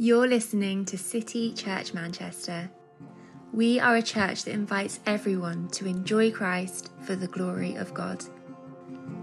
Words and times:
You're 0.00 0.28
listening 0.28 0.84
to 0.84 0.96
City 0.96 1.52
Church 1.52 1.92
Manchester. 1.92 2.70
We 3.52 3.80
are 3.80 3.96
a 3.96 4.02
church 4.02 4.44
that 4.44 4.52
invites 4.52 5.00
everyone 5.06 5.66
to 5.70 5.86
enjoy 5.86 6.30
Christ 6.30 6.92
for 7.02 7.16
the 7.16 7.26
glory 7.26 7.74
of 7.74 7.94
God. 7.94 8.24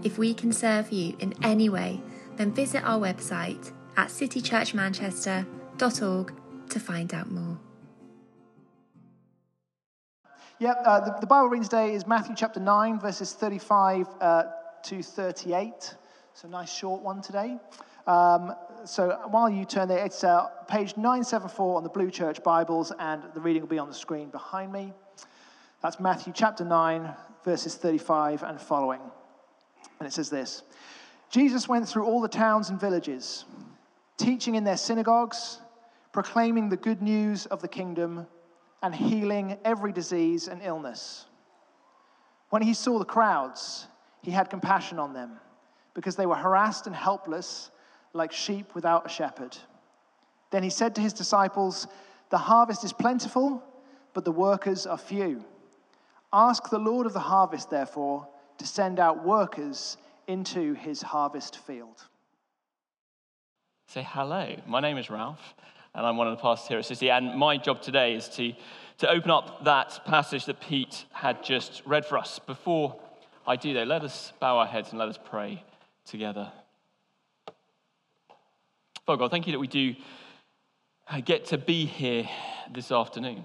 If 0.02 0.18
we 0.18 0.34
can 0.34 0.52
serve 0.52 0.92
you 0.92 1.16
in 1.18 1.32
any 1.42 1.70
way, 1.70 2.02
then 2.36 2.52
visit 2.52 2.84
our 2.84 3.00
website 3.00 3.72
at 3.96 4.08
citychurchmanchester.org 4.08 6.32
to 6.68 6.78
find 6.78 7.14
out 7.14 7.30
more. 7.30 7.58
Yep, 10.58 10.82
uh, 10.84 11.00
the, 11.00 11.16
the, 11.22 11.26
Bible 11.26 11.48
reading 11.48 11.64
today 11.64 11.94
is 11.94 12.06
Matthew 12.06 12.34
chapter 12.36 12.60
9, 12.60 13.00
verses 13.00 13.32
35 13.32 14.08
uh, 14.20 14.42
to 14.82 15.02
38. 15.02 15.94
It's 16.32 16.44
a 16.44 16.48
nice 16.48 16.70
short 16.70 17.00
one 17.00 17.22
today. 17.22 17.56
Um, 18.06 18.54
so 18.86 19.18
while 19.28 19.50
you 19.50 19.64
turn 19.64 19.88
there, 19.88 20.04
it's 20.04 20.22
uh, 20.22 20.46
page 20.68 20.96
974 20.96 21.76
on 21.76 21.82
the 21.82 21.88
Blue 21.88 22.10
Church 22.10 22.42
Bibles, 22.42 22.92
and 22.98 23.22
the 23.34 23.40
reading 23.40 23.62
will 23.62 23.68
be 23.68 23.78
on 23.78 23.88
the 23.88 23.94
screen 23.94 24.28
behind 24.30 24.72
me. 24.72 24.92
That's 25.82 25.98
Matthew 25.98 26.32
chapter 26.32 26.64
9, 26.64 27.14
verses 27.44 27.74
35 27.74 28.44
and 28.44 28.60
following. 28.60 29.00
And 29.98 30.06
it 30.06 30.12
says 30.12 30.30
this 30.30 30.62
Jesus 31.30 31.68
went 31.68 31.88
through 31.88 32.04
all 32.04 32.20
the 32.20 32.28
towns 32.28 32.70
and 32.70 32.80
villages, 32.80 33.44
teaching 34.18 34.54
in 34.54 34.62
their 34.62 34.76
synagogues, 34.76 35.60
proclaiming 36.12 36.68
the 36.68 36.76
good 36.76 37.02
news 37.02 37.46
of 37.46 37.60
the 37.62 37.68
kingdom, 37.68 38.26
and 38.82 38.94
healing 38.94 39.58
every 39.64 39.92
disease 39.92 40.46
and 40.46 40.62
illness. 40.62 41.26
When 42.50 42.62
he 42.62 42.72
saw 42.72 43.00
the 43.00 43.04
crowds, 43.04 43.88
he 44.22 44.30
had 44.30 44.48
compassion 44.48 45.00
on 45.00 45.12
them, 45.12 45.40
because 45.94 46.14
they 46.14 46.26
were 46.26 46.36
harassed 46.36 46.86
and 46.86 46.94
helpless 46.94 47.70
like 48.16 48.32
sheep 48.32 48.74
without 48.74 49.06
a 49.06 49.08
shepherd. 49.08 49.56
Then 50.50 50.62
he 50.62 50.70
said 50.70 50.94
to 50.94 51.00
his 51.00 51.12
disciples, 51.12 51.86
The 52.30 52.38
harvest 52.38 52.84
is 52.84 52.92
plentiful, 52.92 53.62
but 54.14 54.24
the 54.24 54.32
workers 54.32 54.86
are 54.86 54.98
few. 54.98 55.44
Ask 56.32 56.70
the 56.70 56.78
Lord 56.78 57.06
of 57.06 57.12
the 57.12 57.20
harvest, 57.20 57.70
therefore, 57.70 58.26
to 58.58 58.66
send 58.66 58.98
out 58.98 59.24
workers 59.24 59.96
into 60.26 60.74
his 60.74 61.02
harvest 61.02 61.58
field. 61.58 62.04
Say 63.88 64.04
hello. 64.06 64.56
My 64.66 64.80
name 64.80 64.98
is 64.98 65.10
Ralph, 65.10 65.54
and 65.94 66.04
I'm 66.04 66.16
one 66.16 66.26
of 66.26 66.36
the 66.36 66.42
pastors 66.42 66.68
here 66.68 66.78
at 66.78 66.84
City. 66.84 67.10
And 67.10 67.36
my 67.38 67.56
job 67.56 67.80
today 67.80 68.14
is 68.14 68.28
to, 68.30 68.52
to 68.98 69.08
open 69.08 69.30
up 69.30 69.64
that 69.64 70.00
passage 70.04 70.46
that 70.46 70.60
Pete 70.60 71.04
had 71.12 71.44
just 71.44 71.82
read 71.86 72.04
for 72.04 72.18
us. 72.18 72.40
Before 72.40 72.98
I 73.46 73.56
do, 73.56 73.72
though, 73.74 73.84
let 73.84 74.02
us 74.02 74.32
bow 74.40 74.58
our 74.58 74.66
heads 74.66 74.90
and 74.90 74.98
let 74.98 75.08
us 75.08 75.18
pray 75.24 75.62
together. 76.04 76.50
Father 79.06 79.20
God, 79.20 79.30
thank 79.30 79.46
you 79.46 79.52
that 79.52 79.60
we 79.60 79.68
do 79.68 79.94
uh, 81.08 81.20
get 81.20 81.44
to 81.46 81.58
be 81.58 81.86
here 81.86 82.28
this 82.74 82.90
afternoon. 82.90 83.44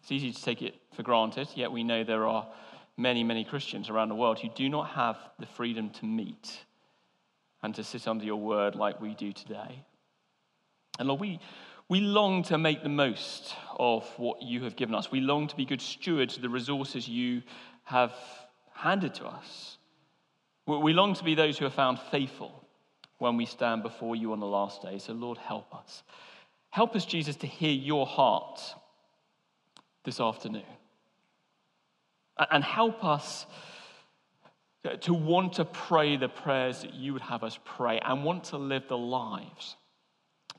It's 0.00 0.12
easy 0.12 0.30
to 0.30 0.40
take 0.40 0.62
it 0.62 0.76
for 0.94 1.02
granted, 1.02 1.48
yet 1.56 1.72
we 1.72 1.82
know 1.82 2.04
there 2.04 2.28
are 2.28 2.46
many, 2.96 3.24
many 3.24 3.42
Christians 3.42 3.90
around 3.90 4.08
the 4.08 4.14
world 4.14 4.38
who 4.38 4.48
do 4.50 4.68
not 4.68 4.90
have 4.90 5.16
the 5.40 5.46
freedom 5.46 5.90
to 5.90 6.04
meet 6.04 6.60
and 7.64 7.74
to 7.74 7.82
sit 7.82 8.06
under 8.06 8.24
your 8.24 8.36
word 8.36 8.76
like 8.76 9.00
we 9.00 9.16
do 9.16 9.32
today. 9.32 9.84
And 11.00 11.08
Lord, 11.08 11.20
we, 11.20 11.40
we 11.88 11.98
long 11.98 12.44
to 12.44 12.58
make 12.58 12.84
the 12.84 12.88
most 12.88 13.52
of 13.80 14.06
what 14.16 14.42
you 14.42 14.62
have 14.62 14.76
given 14.76 14.94
us. 14.94 15.10
We 15.10 15.20
long 15.20 15.48
to 15.48 15.56
be 15.56 15.64
good 15.64 15.82
stewards 15.82 16.36
of 16.36 16.42
the 16.42 16.48
resources 16.48 17.08
you 17.08 17.42
have 17.82 18.14
handed 18.74 19.14
to 19.14 19.26
us. 19.26 19.78
We 20.68 20.92
long 20.92 21.14
to 21.14 21.24
be 21.24 21.34
those 21.34 21.58
who 21.58 21.66
are 21.66 21.70
found 21.70 21.98
faithful 22.12 22.61
when 23.22 23.36
we 23.36 23.46
stand 23.46 23.84
before 23.84 24.16
you 24.16 24.32
on 24.32 24.40
the 24.40 24.46
last 24.46 24.82
day. 24.82 24.98
So, 24.98 25.12
Lord, 25.12 25.38
help 25.38 25.72
us. 25.72 26.02
Help 26.70 26.96
us, 26.96 27.04
Jesus, 27.04 27.36
to 27.36 27.46
hear 27.46 27.70
your 27.70 28.04
heart 28.04 28.60
this 30.02 30.18
afternoon. 30.18 30.64
And 32.50 32.64
help 32.64 33.04
us 33.04 33.46
to 35.02 35.14
want 35.14 35.52
to 35.52 35.64
pray 35.64 36.16
the 36.16 36.28
prayers 36.28 36.82
that 36.82 36.94
you 36.94 37.12
would 37.12 37.22
have 37.22 37.44
us 37.44 37.56
pray 37.64 38.00
and 38.04 38.24
want 38.24 38.42
to 38.44 38.58
live 38.58 38.88
the 38.88 38.98
lives 38.98 39.76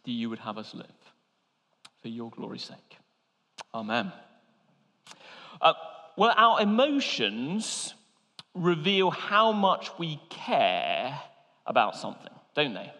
that 0.05 0.11
you 0.11 0.29
would 0.29 0.39
have 0.39 0.57
us 0.57 0.73
live 0.73 0.85
for 2.01 2.07
your 2.07 2.29
glory's 2.29 2.63
sake. 2.63 2.97
Amen. 3.73 4.09
Uh, 5.59 5.73
well, 6.15 6.33
our 6.37 6.61
emotions 6.61 7.93
reveal 8.55 9.11
how 9.11 9.51
much 9.51 9.89
we 9.99 10.17
care 10.29 11.19
about 11.65 11.97
something 11.97 12.29
don't 12.55 12.73
they? 12.73 12.91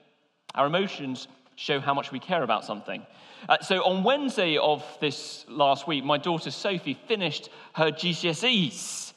Our 0.55 0.67
emotions 0.67 1.27
show 1.55 1.79
how 1.79 1.93
much 1.93 2.11
we 2.11 2.19
care 2.19 2.43
about 2.43 2.65
something. 2.65 3.05
Uh, 3.47 3.57
so 3.61 3.83
on 3.83 4.03
Wednesday 4.03 4.57
of 4.57 4.83
this 4.99 5.45
last 5.49 5.87
week, 5.87 6.03
my 6.03 6.17
daughter 6.17 6.51
Sophie 6.51 6.97
finished 7.07 7.49
her 7.73 7.91
GCSEs. 7.91 9.13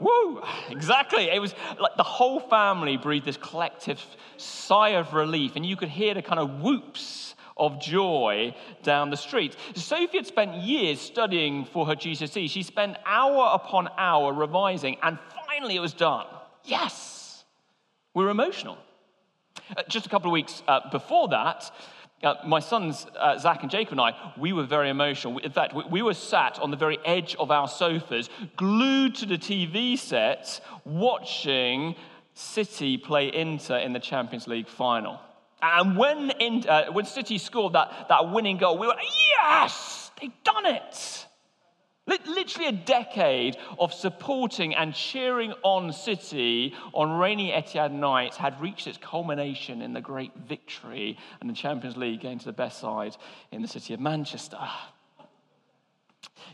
Woo! 0.00 0.42
Exactly. 0.70 1.28
It 1.28 1.40
was 1.40 1.54
like 1.78 1.96
the 1.96 2.02
whole 2.02 2.40
family 2.40 2.96
breathed 2.96 3.26
this 3.26 3.36
collective 3.36 4.02
sigh 4.38 4.90
of 4.90 5.12
relief, 5.12 5.56
and 5.56 5.66
you 5.66 5.76
could 5.76 5.90
hear 5.90 6.14
the 6.14 6.22
kind 6.22 6.40
of 6.40 6.62
whoops 6.62 7.34
of 7.56 7.78
joy 7.78 8.54
down 8.82 9.10
the 9.10 9.16
street. 9.16 9.54
Sophie 9.74 10.16
had 10.16 10.26
spent 10.26 10.54
years 10.54 10.98
studying 10.98 11.66
for 11.66 11.84
her 11.84 11.94
GCSE. 11.94 12.48
She 12.48 12.62
spent 12.62 12.96
hour 13.04 13.50
upon 13.52 13.90
hour 13.98 14.32
revising, 14.32 14.96
and 15.02 15.18
finally 15.46 15.76
it 15.76 15.80
was 15.80 15.92
done. 15.92 16.26
Yes! 16.64 17.44
We're 18.14 18.30
emotional. 18.30 18.78
Uh, 19.76 19.82
just 19.88 20.06
a 20.06 20.08
couple 20.08 20.30
of 20.30 20.32
weeks 20.32 20.62
uh, 20.68 20.88
before 20.90 21.28
that, 21.28 21.70
uh, 22.22 22.34
my 22.46 22.60
sons, 22.60 23.06
uh, 23.18 23.38
Zach 23.38 23.62
and 23.62 23.70
Jacob, 23.70 23.92
and 23.92 24.00
I, 24.00 24.32
we 24.38 24.52
were 24.52 24.64
very 24.64 24.90
emotional. 24.90 25.38
In 25.38 25.52
fact, 25.52 25.74
we, 25.74 25.84
we, 25.84 26.02
were 26.02 26.14
sat 26.14 26.58
on 26.58 26.70
the 26.70 26.76
very 26.76 26.98
edge 27.04 27.34
of 27.36 27.50
our 27.50 27.66
sofas, 27.66 28.28
glued 28.56 29.14
to 29.16 29.26
the 29.26 29.38
TV 29.38 29.98
set, 29.98 30.60
watching 30.84 31.94
City 32.34 32.98
play 32.98 33.32
Inter 33.32 33.78
in 33.78 33.92
the 33.92 34.00
Champions 34.00 34.46
League 34.46 34.68
final. 34.68 35.18
And 35.62 35.96
when, 35.96 36.30
in, 36.30 36.66
uh, 36.68 36.92
when 36.92 37.06
City 37.06 37.38
scored 37.38 37.72
that, 37.74 38.06
that 38.08 38.30
winning 38.30 38.58
goal, 38.58 38.76
we 38.76 38.86
were 38.86 38.96
yes, 39.42 40.10
they've 40.20 40.32
done 40.44 40.66
it. 40.66 41.26
Literally 42.26 42.68
a 42.68 42.72
decade 42.72 43.56
of 43.78 43.94
supporting 43.94 44.74
and 44.74 44.92
cheering 44.94 45.54
on 45.62 45.92
City 45.92 46.74
on 46.92 47.18
rainy 47.18 47.52
Etihad 47.52 47.92
nights 47.92 48.36
had 48.36 48.60
reached 48.60 48.86
its 48.86 48.98
culmination 48.98 49.80
in 49.80 49.92
the 49.92 50.00
great 50.00 50.32
victory 50.48 51.16
and 51.40 51.48
the 51.48 51.54
Champions 51.54 51.96
League 51.96 52.22
going 52.22 52.38
to 52.40 52.46
the 52.46 52.52
best 52.52 52.80
side 52.80 53.16
in 53.52 53.62
the 53.62 53.68
city 53.68 53.94
of 53.94 54.00
Manchester. 54.00 54.58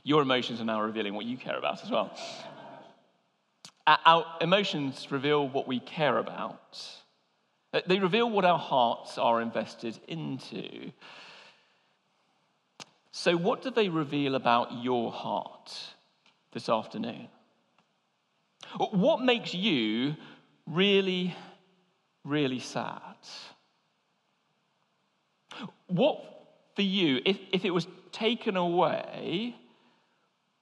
Your 0.03 0.23
emotions 0.23 0.61
are 0.61 0.65
now 0.65 0.81
revealing 0.83 1.15
what 1.15 1.25
you 1.25 1.37
care 1.37 1.57
about 1.57 1.83
as 1.83 1.91
well. 1.91 2.17
Our 3.87 4.27
emotions 4.41 5.07
reveal 5.11 5.49
what 5.49 5.67
we 5.67 5.81
care 5.81 6.19
about. 6.19 6.79
They 7.87 7.99
reveal 7.99 8.29
what 8.31 8.45
our 8.45 8.59
hearts 8.59 9.17
are 9.17 9.41
invested 9.41 9.99
into. 10.09 10.93
So, 13.19 13.35
what 13.35 13.63
do 13.63 13.71
they 13.71 13.89
reveal 13.89 14.35
about 14.35 14.85
your 14.85 15.11
heart 15.11 15.73
this 16.53 16.69
afternoon? 16.69 17.29
What 18.77 19.23
makes 19.23 19.55
you 19.55 20.17
really, 20.67 21.35
really 22.25 22.59
sad? 22.59 23.17
What 25.87 26.23
for 26.75 26.83
you, 26.83 27.23
if, 27.25 27.39
if 27.53 27.65
it 27.65 27.71
was 27.71 27.87
taken 28.13 28.55
away, 28.55 29.57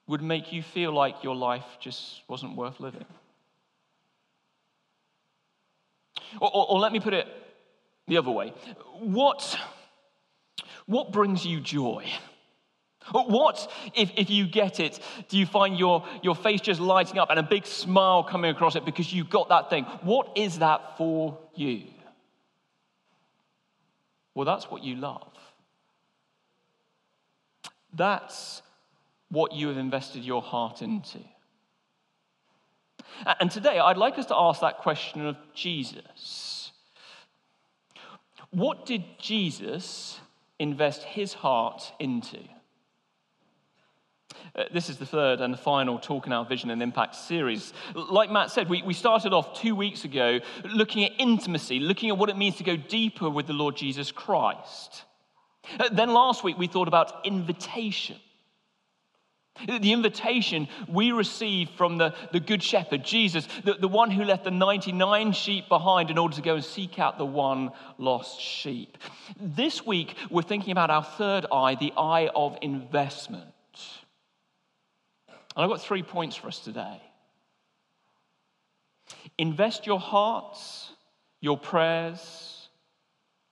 would 0.06 0.22
make 0.22 0.53
you 0.53 0.62
feel 0.62 0.93
like 0.93 1.25
your 1.25 1.34
life 1.34 1.66
just 1.81 2.22
wasn't 2.28 2.54
worth 2.54 2.78
living? 2.78 3.04
Or, 6.41 6.54
or, 6.54 6.70
or 6.70 6.78
let 6.78 6.93
me 6.93 7.00
put 7.00 7.14
it 7.14 7.26
the 8.06 8.16
other 8.16 8.31
way. 8.31 8.54
What, 9.00 9.59
what 10.87 11.11
brings 11.11 11.44
you 11.44 11.58
joy? 11.61 12.08
What, 13.12 13.70
if, 13.94 14.10
if 14.16 14.30
you 14.30 14.46
get 14.46 14.80
it, 14.80 14.98
do 15.28 15.36
you 15.36 15.46
find 15.46 15.78
your, 15.78 16.04
your 16.22 16.34
face 16.34 16.60
just 16.60 16.80
lighting 16.80 17.18
up 17.18 17.30
and 17.30 17.38
a 17.38 17.42
big 17.42 17.66
smile 17.66 18.24
coming 18.24 18.50
across 18.50 18.76
it 18.76 18.84
because 18.84 19.12
you 19.12 19.24
got 19.24 19.50
that 19.50 19.68
thing? 19.68 19.84
What 20.02 20.36
is 20.36 20.60
that 20.60 20.96
for 20.96 21.38
you? 21.54 21.84
Well, 24.34 24.46
that's 24.46 24.70
what 24.70 24.82
you 24.82 24.96
love. 24.96 25.28
That's 27.92 28.62
what 29.28 29.52
you 29.52 29.68
have 29.68 29.76
invested 29.76 30.24
your 30.24 30.42
heart 30.42 30.82
into. 30.82 31.20
And 33.38 33.50
today, 33.50 33.78
I'd 33.78 33.96
like 33.96 34.18
us 34.18 34.26
to 34.26 34.36
ask 34.36 34.60
that 34.60 34.78
question 34.78 35.26
of 35.26 35.36
Jesus. 35.54 36.72
What 38.50 38.86
did 38.86 39.04
Jesus 39.18 40.18
invest 40.58 41.02
his 41.02 41.34
heart 41.34 41.92
into? 42.00 42.38
Uh, 44.55 44.64
this 44.73 44.88
is 44.88 44.99
the 44.99 45.06
third 45.06 45.41
and 45.41 45.52
the 45.52 45.58
final 45.58 45.99
Talking 45.99 46.32
Our 46.32 46.44
Vision 46.44 46.70
and 46.70 46.82
Impact 46.82 47.14
series. 47.14 47.73
Like 47.94 48.31
Matt 48.31 48.50
said, 48.50 48.69
we, 48.69 48.82
we 48.82 48.94
started 48.94 49.32
off 49.32 49.61
two 49.61 49.75
weeks 49.75 50.05
ago 50.05 50.41
looking 50.64 51.05
at 51.05 51.12
intimacy, 51.19 51.81
looking 51.81 52.11
at 52.11 52.19
what 52.19 52.29
it 52.29 52.37
means 52.37 52.56
to 52.56 52.64
go 52.64 52.76
deeper 52.76 53.29
with 53.29 53.46
the 53.46 53.52
Lord 53.52 53.76
Jesus 53.76 54.12
Christ. 54.12 55.05
Uh, 55.79 55.88
then 55.91 56.12
last 56.12 56.44
week 56.44 56.58
we 56.58 56.67
thought 56.67 56.88
about 56.88 57.25
invitation. 57.25 58.17
The 59.67 59.93
invitation 59.93 60.67
we 60.88 61.12
receive 61.12 61.70
from 61.70 61.97
the, 61.97 62.12
the 62.32 62.40
Good 62.40 62.61
Shepherd, 62.61 63.05
Jesus, 63.05 63.47
the, 63.62 63.75
the 63.75 63.87
one 63.87 64.11
who 64.11 64.25
left 64.25 64.43
the 64.43 64.50
99 64.50 65.32
sheep 65.32 65.69
behind 65.69 66.11
in 66.11 66.19
order 66.19 66.35
to 66.35 66.43
go 66.43 66.56
and 66.56 66.64
seek 66.64 66.99
out 66.99 67.19
the 67.19 67.25
one 67.25 67.70
lost 67.97 68.40
sheep. 68.40 68.99
This 69.40 69.87
week, 69.87 70.17
we're 70.29 70.43
thinking 70.43 70.73
about 70.73 70.90
our 70.90 71.05
third 71.05 71.47
eye, 71.52 71.76
the 71.76 71.93
eye 71.97 72.31
of 72.35 72.58
investment. 72.62 73.44
And 75.56 75.64
I've 75.64 75.70
got 75.70 75.80
three 75.80 76.02
points 76.02 76.36
for 76.36 76.48
us 76.48 76.58
today. 76.58 77.00
Invest 79.38 79.86
your 79.86 80.00
hearts, 80.00 80.92
your 81.40 81.58
prayers, 81.58 82.68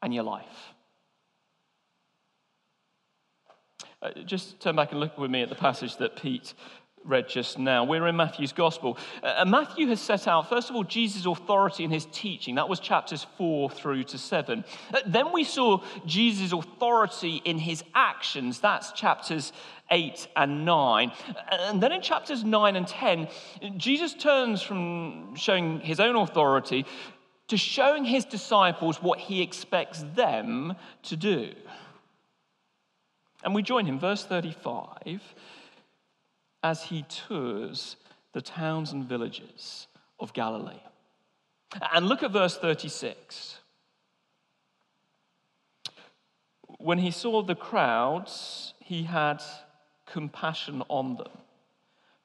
and 0.03 0.13
your 0.15 0.25
life. 0.25 0.73
Uh, 4.01 4.11
just 4.25 4.61
turn 4.61 4.75
back 4.75 4.91
and 4.91 5.01
look 5.01 5.17
with 5.17 5.31
me 5.31 5.43
at 5.43 5.49
the 5.49 5.55
passage 5.55 5.97
that 5.99 6.17
Pete 6.17 6.55
read 7.05 7.29
just 7.29 7.59
now. 7.59 7.85
We're 7.85 8.07
in 8.07 8.17
Matthew's 8.17 8.53
Gospel. 8.53 8.99
Uh, 9.23 9.45
Matthew 9.45 9.89
has 9.89 10.01
set 10.01 10.29
out, 10.29 10.49
first 10.49 10.71
of 10.71 10.77
all, 10.77 10.85
Jesus' 10.85 11.27
authority 11.27 11.85
in 11.85 11.91
his 11.91 12.07
teaching. 12.13 12.55
That 12.57 12.69
was 12.69 12.81
chapters 12.81 13.27
4 13.37 13.71
through 13.71 14.05
to 14.05 14.19
7. 14.19 14.65
Uh, 14.93 15.01
then 15.07 15.33
we 15.33 15.45
saw 15.45 15.83
Jesus' 16.07 16.53
authority 16.53 17.43
in 17.45 17.59
his 17.59 17.83
actions. 17.95 18.61
That's 18.61 18.93
chapters 18.93 19.53
8 19.91 20.29
and 20.37 20.65
9. 20.65 21.13
And 21.51 21.83
then 21.83 21.93
in 21.93 22.01
chapters 22.01 22.45
9 22.45 22.77
and 22.77 22.87
10, 22.87 23.29
Jesus 23.77 24.15
turns 24.15 24.63
from 24.63 25.35
showing 25.35 25.81
his 25.81 26.01
own 26.01 26.17
authority 26.17 26.87
to 27.49 27.57
showing 27.57 28.05
his 28.05 28.25
disciples 28.25 29.03
what 29.03 29.19
he 29.19 29.43
expects 29.43 30.05
them 30.15 30.75
to 31.03 31.17
do. 31.17 31.53
And 33.45 33.55
we 33.55 33.63
join 33.63 33.87
him, 33.87 33.99
verse 33.99 34.25
35, 34.25 35.21
as 36.63 36.85
he 36.85 37.03
tours 37.03 37.97
the 38.33 38.41
towns 38.41 38.93
and 38.93 39.05
villages 39.05 39.87
of 40.19 40.33
Galilee. 40.33 40.81
And 41.93 42.07
look 42.07 42.23
at 42.23 42.31
verse 42.31 42.57
36. 42.57 43.59
When 46.79 46.99
he 46.99 47.11
saw 47.11 47.43
the 47.43 47.55
crowds, 47.55 48.75
he 48.81 49.05
had 49.05 49.43
compassion 50.07 50.83
on 50.89 51.17
them 51.17 51.31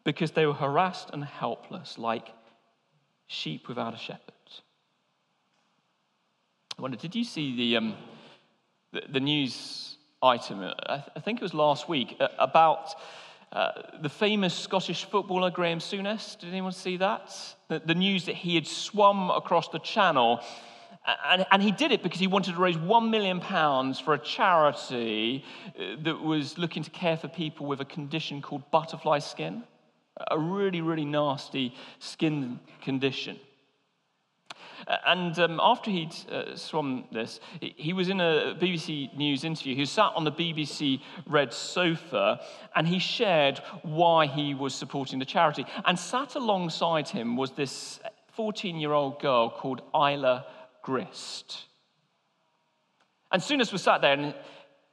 because 0.04 0.32
they 0.32 0.46
were 0.46 0.54
harassed 0.54 1.10
and 1.14 1.24
helpless 1.24 1.98
like 1.98 2.30
sheep 3.28 3.68
without 3.68 3.94
a 3.94 3.98
shepherd. 3.98 4.22
I 6.78 6.82
wonder, 6.82 6.98
did 6.98 7.16
you 7.16 7.24
see 7.24 7.56
the, 7.56 7.78
um, 7.78 7.96
the, 8.92 9.02
the 9.10 9.20
news 9.20 9.98
item, 10.22 10.72
I 10.88 11.20
think 11.24 11.40
it 11.40 11.44
was 11.44 11.54
last 11.54 11.90
week, 11.90 12.16
about 12.40 12.96
uh, 13.54 13.72
the 14.02 14.10
famous 14.10 14.54
Scottish 14.54 15.06
footballer 15.06 15.50
Graham 15.50 15.80
Souness. 15.80 16.38
Did 16.38 16.50
anyone 16.50 16.74
see 16.74 16.98
that? 16.98 17.34
The, 17.70 17.80
the 17.80 17.96
news 17.96 18.26
that 18.26 18.36
he 18.36 18.56
had 18.56 18.68
swum 18.68 19.30
across 19.30 19.70
the 19.70 19.80
channel. 19.80 20.42
And, 21.26 21.46
and, 21.52 21.64
he 21.64 21.72
did 21.72 21.94
it 21.94 22.04
because 22.04 22.20
he 22.20 22.28
wanted 22.28 22.56
to 22.56 22.60
raise 22.60 22.78
one 22.78 23.10
million 23.10 23.40
pounds 23.40 23.98
for 23.98 24.14
a 24.14 24.20
charity 24.20 25.46
uh, 25.80 25.96
that 26.04 26.20
was 26.20 26.58
looking 26.58 26.84
to 26.84 26.90
care 26.90 27.16
for 27.16 27.30
people 27.30 27.66
with 27.66 27.80
a 27.80 27.86
condition 27.86 28.42
called 28.42 28.70
butterfly 28.72 29.20
skin, 29.20 29.64
a 30.30 30.38
really, 30.38 30.82
really 30.82 31.06
nasty 31.06 31.74
skin 32.00 32.60
condition. 32.82 33.40
And 35.06 35.38
um, 35.40 35.60
after 35.62 35.92
he'd 35.92 36.16
uh, 36.32 36.56
swum 36.56 37.06
this, 37.12 37.40
he 37.60 37.94
was 37.94 38.10
in 38.10 38.20
a 38.20 38.56
BBC 38.60 39.16
News 39.16 39.44
interview. 39.44 39.76
He 39.76 39.86
sat 39.86 40.12
on 40.16 40.24
the 40.24 40.32
BBC 40.32 41.02
Red 41.26 41.54
sofa 41.54 42.42
and 42.76 42.88
he 42.88 43.00
shared 43.00 43.60
why 43.84 44.28
he 44.28 44.54
was 44.54 44.74
supporting 44.76 45.20
the 45.20 45.26
charity. 45.26 45.66
And 45.86 45.98
sat 45.98 46.36
alongside 46.36 47.10
him 47.10 47.36
was 47.36 47.52
this 47.52 48.00
14 48.34 48.78
year 48.78 48.94
old 48.94 49.20
girl 49.20 49.50
called 49.50 49.82
Isla 49.94 50.46
Grist. 50.84 51.66
And 53.32 53.42
Souness 53.42 53.72
was 53.72 53.82
sat 53.82 54.02
there 54.02 54.14
and 54.14 54.34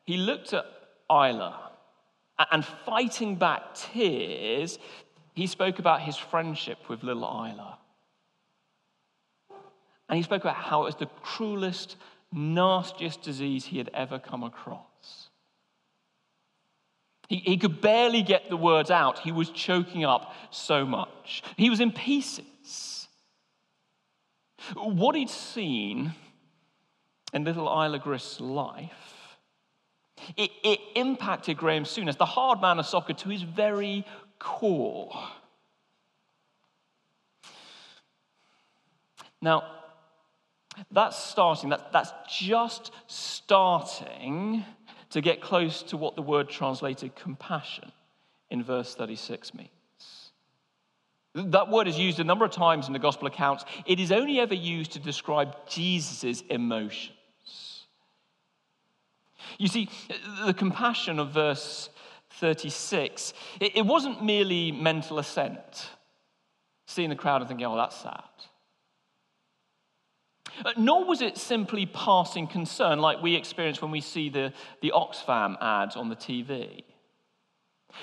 he 0.04 0.16
looked 0.16 0.52
at 0.52 0.64
Isla 1.10 1.64
and 2.50 2.64
fighting 2.64 3.36
back 3.36 3.74
tears, 3.74 4.78
he 5.34 5.46
spoke 5.46 5.78
about 5.78 6.00
his 6.00 6.16
friendship 6.16 6.88
with 6.88 7.02
little 7.02 7.22
Isla. 7.22 7.78
And 10.14 10.20
he 10.20 10.22
spoke 10.22 10.42
about 10.42 10.54
how 10.54 10.82
it 10.82 10.84
was 10.84 10.94
the 10.94 11.08
cruelest, 11.22 11.96
nastiest 12.30 13.22
disease 13.22 13.64
he 13.64 13.78
had 13.78 13.90
ever 13.92 14.20
come 14.20 14.44
across. 14.44 15.28
He, 17.28 17.38
he 17.38 17.56
could 17.56 17.80
barely 17.80 18.22
get 18.22 18.48
the 18.48 18.56
words 18.56 18.92
out. 18.92 19.18
He 19.18 19.32
was 19.32 19.50
choking 19.50 20.04
up 20.04 20.32
so 20.52 20.86
much. 20.86 21.42
He 21.56 21.68
was 21.68 21.80
in 21.80 21.90
pieces. 21.90 23.08
What 24.76 25.16
he'd 25.16 25.30
seen 25.30 26.14
in 27.32 27.42
little 27.42 27.66
Isla 27.66 28.00
life, 28.38 29.36
it, 30.36 30.52
it 30.62 30.78
impacted 30.94 31.56
Graham 31.56 31.82
Souness, 31.82 32.16
the 32.16 32.24
hard 32.24 32.60
man 32.60 32.78
of 32.78 32.86
soccer, 32.86 33.14
to 33.14 33.28
his 33.30 33.42
very 33.42 34.06
core. 34.38 35.10
Now, 39.42 39.64
that's 40.90 41.16
starting, 41.16 41.70
that, 41.70 41.92
that's 41.92 42.12
just 42.28 42.92
starting 43.06 44.64
to 45.10 45.20
get 45.20 45.40
close 45.40 45.82
to 45.84 45.96
what 45.96 46.16
the 46.16 46.22
word 46.22 46.48
translated 46.48 47.14
compassion 47.14 47.92
in 48.50 48.62
verse 48.62 48.94
36 48.94 49.54
means. 49.54 49.70
That 51.34 51.68
word 51.68 51.88
is 51.88 51.98
used 51.98 52.20
a 52.20 52.24
number 52.24 52.44
of 52.44 52.52
times 52.52 52.86
in 52.86 52.92
the 52.92 52.98
gospel 52.98 53.26
accounts. 53.26 53.64
It 53.86 53.98
is 53.98 54.12
only 54.12 54.38
ever 54.38 54.54
used 54.54 54.92
to 54.92 55.00
describe 55.00 55.56
Jesus' 55.68 56.42
emotions. 56.48 57.10
You 59.58 59.68
see, 59.68 59.88
the 60.46 60.54
compassion 60.54 61.18
of 61.18 61.30
verse 61.30 61.88
36, 62.30 63.34
it, 63.60 63.86
wasn't 63.86 64.24
merely 64.24 64.72
mental 64.72 65.18
assent, 65.18 65.88
seeing 66.86 67.08
the 67.08 67.16
crowd 67.16 67.40
and 67.40 67.48
thinking, 67.48 67.66
oh, 67.66 67.76
that's 67.76 67.96
sad. 67.96 68.22
Uh, 70.64 70.72
nor 70.76 71.04
was 71.04 71.22
it 71.22 71.38
simply 71.38 71.86
passing 71.86 72.46
concern 72.46 72.98
like 72.98 73.22
we 73.22 73.34
experience 73.34 73.80
when 73.80 73.90
we 73.90 74.00
see 74.00 74.28
the, 74.28 74.52
the 74.82 74.92
Oxfam 74.94 75.56
ads 75.60 75.96
on 75.96 76.08
the 76.08 76.16
TV. 76.16 76.84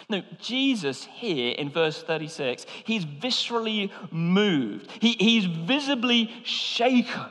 No, 0.09 0.21
Jesus 0.39 1.05
here 1.05 1.53
in 1.53 1.69
verse 1.69 2.01
36, 2.01 2.65
he's 2.85 3.05
viscerally 3.05 3.91
moved. 4.09 4.89
He, 4.99 5.13
he's 5.19 5.45
visibly 5.45 6.31
shaken. 6.43 7.29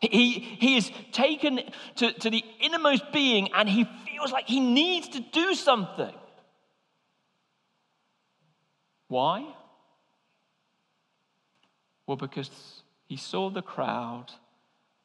He, 0.00 0.30
he 0.40 0.76
is 0.76 0.90
taken 1.12 1.60
to, 1.96 2.12
to 2.12 2.30
the 2.30 2.44
innermost 2.60 3.12
being 3.12 3.52
and 3.54 3.68
he 3.68 3.84
feels 4.06 4.32
like 4.32 4.48
he 4.48 4.58
needs 4.58 5.08
to 5.10 5.20
do 5.20 5.54
something. 5.54 6.12
Why? 9.06 9.46
Well, 12.06 12.16
because 12.16 12.81
he 13.12 13.18
saw 13.18 13.50
the 13.50 13.60
crowd, 13.60 14.28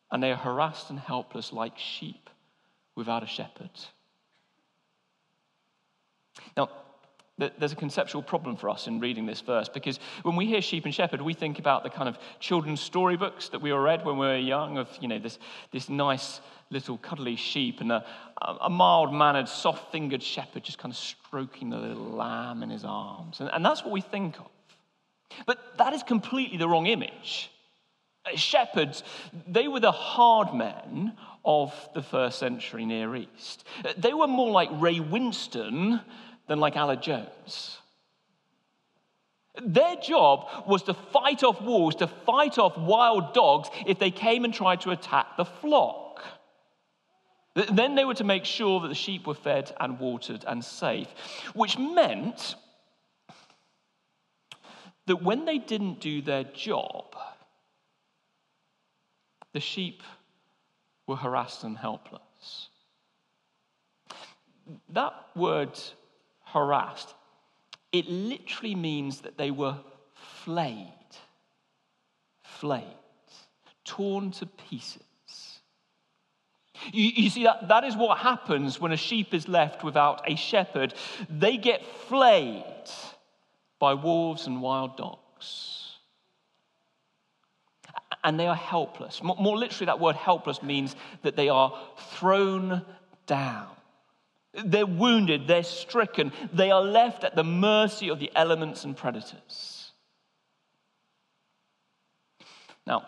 and 0.10 0.24
they 0.24 0.32
are 0.32 0.38
harassed 0.38 0.90
and 0.90 0.98
helpless 0.98 1.52
like 1.52 1.78
sheep 1.78 2.30
without 2.96 3.22
a 3.22 3.28
shepherd. 3.28 3.70
Now, 6.56 6.70
there's 7.38 7.74
a 7.74 7.76
conceptual 7.76 8.22
problem 8.22 8.56
for 8.56 8.70
us 8.70 8.88
in 8.88 9.02
reading 9.02 9.26
this 9.26 9.42
verse 9.42 9.68
because 9.68 10.00
when 10.24 10.38
we 10.38 10.46
hear 10.46 10.62
sheep 10.62 10.86
and 10.86 10.96
shepherd, 10.96 11.22
we 11.22 11.34
think 11.34 11.60
about 11.60 11.84
the 11.84 11.90
kind 11.90 12.08
of 12.08 12.18
children's 12.40 12.80
storybooks 12.80 13.50
that 13.50 13.62
we 13.62 13.72
all 13.72 13.80
read 13.80 14.06
when 14.06 14.18
we 14.18 14.26
were 14.26 14.38
young 14.38 14.78
of, 14.78 14.88
you 15.02 15.10
know, 15.10 15.20
this, 15.20 15.38
this 15.74 15.90
nice 15.90 16.40
little 16.70 16.98
cuddly 17.00 17.36
sheep 17.36 17.82
and 17.82 17.92
a, 17.92 18.06
a 18.62 18.70
mild 18.70 19.14
mannered, 19.14 19.50
soft 19.50 19.92
fingered 19.92 20.24
shepherd 20.24 20.64
just 20.64 20.78
kind 20.78 20.94
of 20.94 20.98
stroking 20.98 21.70
the 21.72 21.78
little 21.78 22.12
lamb 22.12 22.64
in 22.64 22.70
his 22.70 22.86
arms. 22.86 23.42
And, 23.42 23.50
and 23.52 23.66
that's 23.66 23.84
what 23.84 23.92
we 23.92 24.00
think 24.00 24.40
of. 24.40 24.48
But 25.46 25.78
that 25.78 25.92
is 25.92 26.04
completely 26.04 26.58
the 26.58 26.70
wrong 26.70 26.86
image 26.86 27.52
Uh, 28.28 28.36
shepherds, 28.36 29.04
they 29.48 29.68
were 29.68 29.80
the 29.80 29.92
hard 29.92 30.54
men 30.54 31.14
of 31.46 31.74
the 31.94 32.02
first 32.02 32.40
century 32.40 32.86
Near 32.86 33.16
East. 33.16 33.64
Uh, 33.86 33.94
they 33.98 34.14
were 34.14 34.28
more 34.28 34.52
like 34.52 34.70
Ray 34.74 35.00
Winstone 35.00 36.02
than 36.48 36.60
like 36.60 36.76
Aled 36.76 37.02
Jones. 37.02 37.78
Their 39.64 39.96
job 39.96 40.48
was 40.68 40.84
to 40.84 40.94
fight 40.94 41.44
off 41.44 41.62
wolves, 41.62 41.96
to 41.98 42.08
fight 42.08 42.58
off 42.58 42.78
wild 42.78 43.34
dogs 43.34 43.70
if 43.88 43.98
they 43.98 44.12
came 44.12 44.46
and 44.46 44.54
tried 44.54 44.82
to 44.82 44.92
attack 44.92 45.36
the 45.36 45.46
flock. 45.46 46.24
Then 47.56 47.96
they 47.96 48.06
were 48.06 48.14
to 48.16 48.24
make 48.24 48.46
sure 48.46 48.82
that 48.82 48.88
the 48.88 48.96
sheep 48.96 49.26
were 49.26 49.34
fed 49.34 49.74
and 49.80 50.00
watered 50.00 50.46
and 50.48 50.64
safe, 50.64 51.08
which 51.56 51.78
meant 51.78 52.56
that 55.08 55.24
when 55.24 55.46
they 55.46 55.58
didn't 55.58 56.00
do 56.00 56.22
their 56.22 56.44
job, 56.44 57.16
the 59.58 59.62
sheep 59.62 60.04
were 61.08 61.16
harassed 61.16 61.64
and 61.64 61.76
helpless. 61.76 62.70
That 64.90 65.14
word 65.36 65.72
harassed, 66.46 67.16
it 67.92 68.08
literally 68.08 68.76
means 68.76 69.22
that 69.22 69.36
they 69.36 69.50
were 69.50 69.78
flayed, 70.14 71.12
flayed, 72.44 72.84
torn 73.84 74.30
to 74.34 74.46
pieces. 74.46 75.02
You, 76.94 77.12
you, 77.16 77.30
see, 77.32 77.46
that, 77.46 77.68
that 77.70 77.84
is 77.84 77.98
what 77.98 78.20
happens 78.20 78.80
when 78.80 78.92
a 78.92 78.98
sheep 78.98 79.34
is 79.34 79.48
left 79.48 79.84
without 79.84 80.22
a 80.30 80.36
shepherd. 80.36 80.94
They 81.32 81.58
get 81.58 81.84
flayed 81.84 82.92
by 83.80 83.96
wolves 83.96 84.46
and 84.46 84.62
wild 84.62 84.98
dogs. 84.98 85.77
And 88.28 88.38
they 88.38 88.48
are 88.48 88.58
helpless. 88.58 89.24
More, 89.24 89.58
literally, 89.58 89.86
that 89.86 90.02
word 90.02 90.18
helpless 90.18 90.62
means 90.62 90.98
that 91.22 91.38
they 91.38 91.48
are 91.48 91.74
thrown 92.12 92.86
down. 93.26 93.70
They're 94.66 94.86
wounded, 94.86 95.48
they're 95.48 95.64
stricken, 95.64 96.34
they 96.52 96.70
are 96.70 96.82
left 96.82 97.24
at 97.24 97.38
the 97.38 97.46
mercy 97.46 98.10
of 98.10 98.20
the 98.20 98.30
elements 98.36 98.84
and 98.84 98.98
predators. 98.98 99.94
Now, 102.86 103.08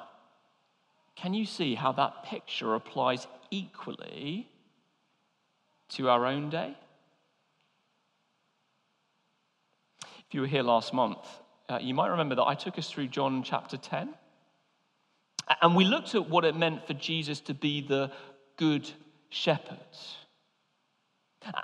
can 1.17 1.33
you 1.33 1.45
see 1.45 1.75
how 1.75 1.91
that 1.91 2.23
picture 2.23 2.73
applies 2.73 3.27
equally 3.51 4.47
to 5.89 6.07
our 6.07 6.25
own 6.25 6.49
day? 6.49 6.77
If 10.01 10.33
you 10.33 10.39
were 10.39 10.47
here 10.47 10.63
last 10.63 10.93
month, 10.93 11.27
uh, 11.67 11.79
you 11.81 11.93
might 11.93 12.07
remember 12.07 12.35
that 12.35 12.45
I 12.45 12.55
took 12.55 12.77
us 12.77 12.89
through 12.89 13.07
John 13.07 13.43
chapter 13.43 13.75
10. 13.75 14.13
And 15.61 15.75
we 15.75 15.85
looked 15.85 16.15
at 16.15 16.29
what 16.29 16.45
it 16.45 16.55
meant 16.55 16.85
for 16.85 16.93
Jesus 16.93 17.39
to 17.41 17.53
be 17.53 17.81
the 17.81 18.11
good 18.57 18.89
shepherd. 19.29 19.77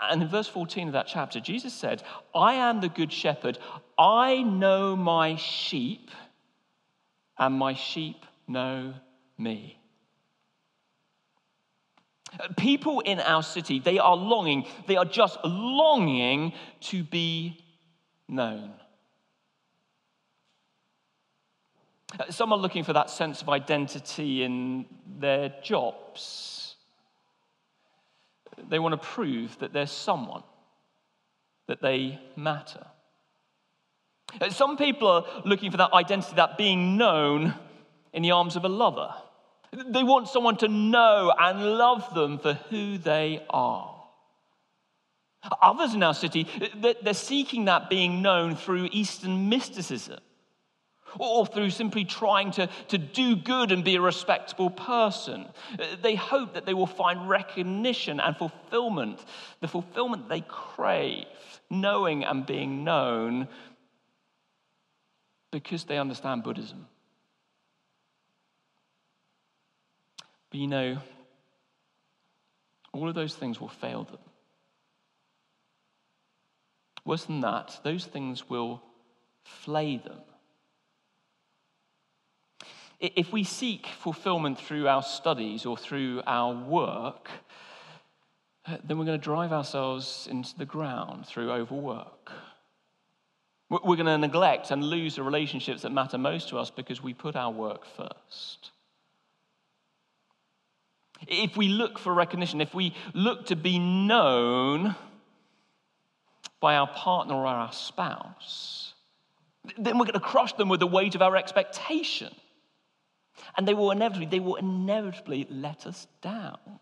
And 0.02 0.22
in 0.24 0.28
verse 0.28 0.48
14 0.48 0.88
of 0.88 0.94
that 0.94 1.08
chapter, 1.08 1.40
Jesus 1.40 1.74
said, 1.74 2.02
I 2.34 2.56
am 2.56 2.82
the 2.82 2.90
good 2.90 3.12
shepherd. 3.12 3.60
I 3.98 4.42
know 4.42 4.96
my 4.96 5.36
sheep, 5.36 6.10
and 7.38 7.56
my 7.56 7.74
sheep 7.74 8.26
know 8.48 8.94
me. 9.38 9.78
People 12.58 13.02
in 13.02 13.20
our 13.20 13.44
city, 13.44 13.80
they 13.80 14.00
are 14.00 14.16
longing, 14.16 14.66
they 14.88 14.96
are 14.96 15.06
just 15.06 15.38
longing 15.44 16.54
to 16.82 17.04
be 17.04 17.64
known. 18.28 18.74
Uh, 22.20 22.32
some 22.32 22.54
are 22.54 22.58
looking 22.58 22.84
for 22.84 22.94
that 22.94 23.10
sense 23.10 23.42
of 23.42 23.50
identity 23.50 24.44
in 24.44 24.86
their 25.20 25.54
jobs. 25.64 26.76
They 28.70 28.80
want 28.80 28.94
to 28.94 29.08
prove 29.08 29.58
that 29.60 29.74
they're 29.74 29.88
someone, 29.88 30.44
that 31.68 31.82
they 31.82 32.20
matter. 32.36 32.86
Uh, 34.40 34.50
some 34.50 34.78
people 34.78 35.08
are 35.08 35.26
looking 35.46 35.72
for 35.72 35.78
that 35.78 35.94
identity, 35.94 36.36
that 36.36 36.58
being 36.58 36.98
known 36.98 37.54
in 38.14 38.24
the 38.24 38.32
arms 38.32 38.56
of 38.56 38.64
a 38.64 38.70
lover. 38.70 39.14
They 39.72 40.04
want 40.04 40.30
someone 40.30 40.56
to 40.58 40.70
know 40.70 41.34
and 41.38 41.78
love 41.78 42.14
them 42.14 42.40
for 42.40 42.54
who 42.54 42.98
they 42.98 43.46
are. 43.50 43.94
Others 45.62 45.94
in 45.94 46.02
our 46.02 46.14
city, 46.14 46.48
uh, 46.62 46.94
they're 47.02 47.14
seeking 47.14 47.66
that 47.66 47.90
being 47.90 48.22
known 48.22 48.56
through 48.56 48.90
Eastern 48.92 49.50
mysticism 49.50 50.20
or 51.20 51.46
through 51.46 51.70
simply 51.70 52.06
trying 52.06 52.52
to, 52.52 52.68
to 52.90 52.98
do 52.98 53.36
good 53.36 53.72
and 53.72 53.84
be 53.84 53.96
a 53.96 54.02
respectable 54.02 54.70
person. 54.70 55.46
They 56.02 56.16
hope 56.16 56.54
that 56.54 56.66
they 56.66 56.74
will 56.74 56.88
find 56.88 57.30
recognition 57.30 58.20
and 58.20 58.36
fulfillment, 58.36 59.24
the 59.62 59.68
fulfillment 59.68 60.30
they 60.30 60.42
crave, 60.42 61.26
knowing 61.70 62.24
and 62.24 62.46
being 62.46 62.84
known 62.84 63.48
because 65.52 65.86
they 65.86 65.98
understand 65.98 66.44
Buddhism. 66.44 66.86
But 70.50 70.60
you 70.60 70.68
know, 70.68 70.98
all 72.92 73.10
of 73.10 73.16
those 73.16 73.36
things 73.36 73.60
will 73.60 73.70
fail 73.70 74.04
them. 74.04 74.20
Worse 77.06 77.26
than 77.26 77.42
that, 77.42 77.80
those 77.84 78.06
things 78.06 78.50
will 78.50 78.82
flay 79.44 79.98
them. 79.98 80.20
If 83.00 83.32
we 83.32 83.44
seek 83.44 83.88
fulfillment 83.88 84.60
through 84.60 84.88
our 84.88 85.04
studies 85.04 85.66
or 85.66 85.78
through 85.78 86.22
our 86.26 86.54
work, 86.54 87.30
uh, 88.66 88.78
then 88.84 88.98
we're 88.98 89.06
going 89.06 89.20
to 89.20 89.24
drive 89.24 89.52
ourselves 89.52 90.28
into 90.30 90.58
the 90.58 90.66
ground 90.66 91.26
through 91.28 91.52
overwork. 91.52 92.32
We're 93.70 93.96
going 93.96 94.06
to 94.06 94.18
neglect 94.18 94.72
and 94.72 94.84
lose 94.84 95.16
the 95.16 95.24
relationships 95.24 95.82
that 95.82 95.92
matter 95.92 96.18
most 96.18 96.50
to 96.50 96.58
us 96.58 96.70
because 96.70 97.02
we 97.02 97.14
put 97.14 97.36
our 97.36 97.52
work 97.52 97.84
first. 97.98 98.72
If 101.28 101.58
we 101.58 101.68
look 101.68 101.98
for 101.98 102.14
recognition, 102.14 102.62
if 102.62 102.74
we 102.74 102.94
look 103.14 103.48
to 103.48 103.56
be 103.56 103.80
known 103.80 104.96
by 106.60 106.76
our 106.76 106.88
partner 106.88 107.36
or 107.36 107.46
our 107.46 107.74
spouse, 107.74 108.94
then 109.78 109.98
we're 109.98 110.06
going 110.06 110.14
to 110.14 110.20
crush 110.20 110.54
them 110.54 110.70
with 110.70 110.80
the 110.80 110.88
weight 110.88 111.16
of 111.16 111.22
our 111.22 111.36
expectation. 111.36 112.34
And 113.58 113.68
they 113.68 113.74
will 113.74 113.92
inevitably, 113.92 114.28
they 114.28 114.40
will 114.40 114.56
inevitably 114.56 115.48
let 115.50 115.86
us 115.86 116.08
down. 116.22 116.80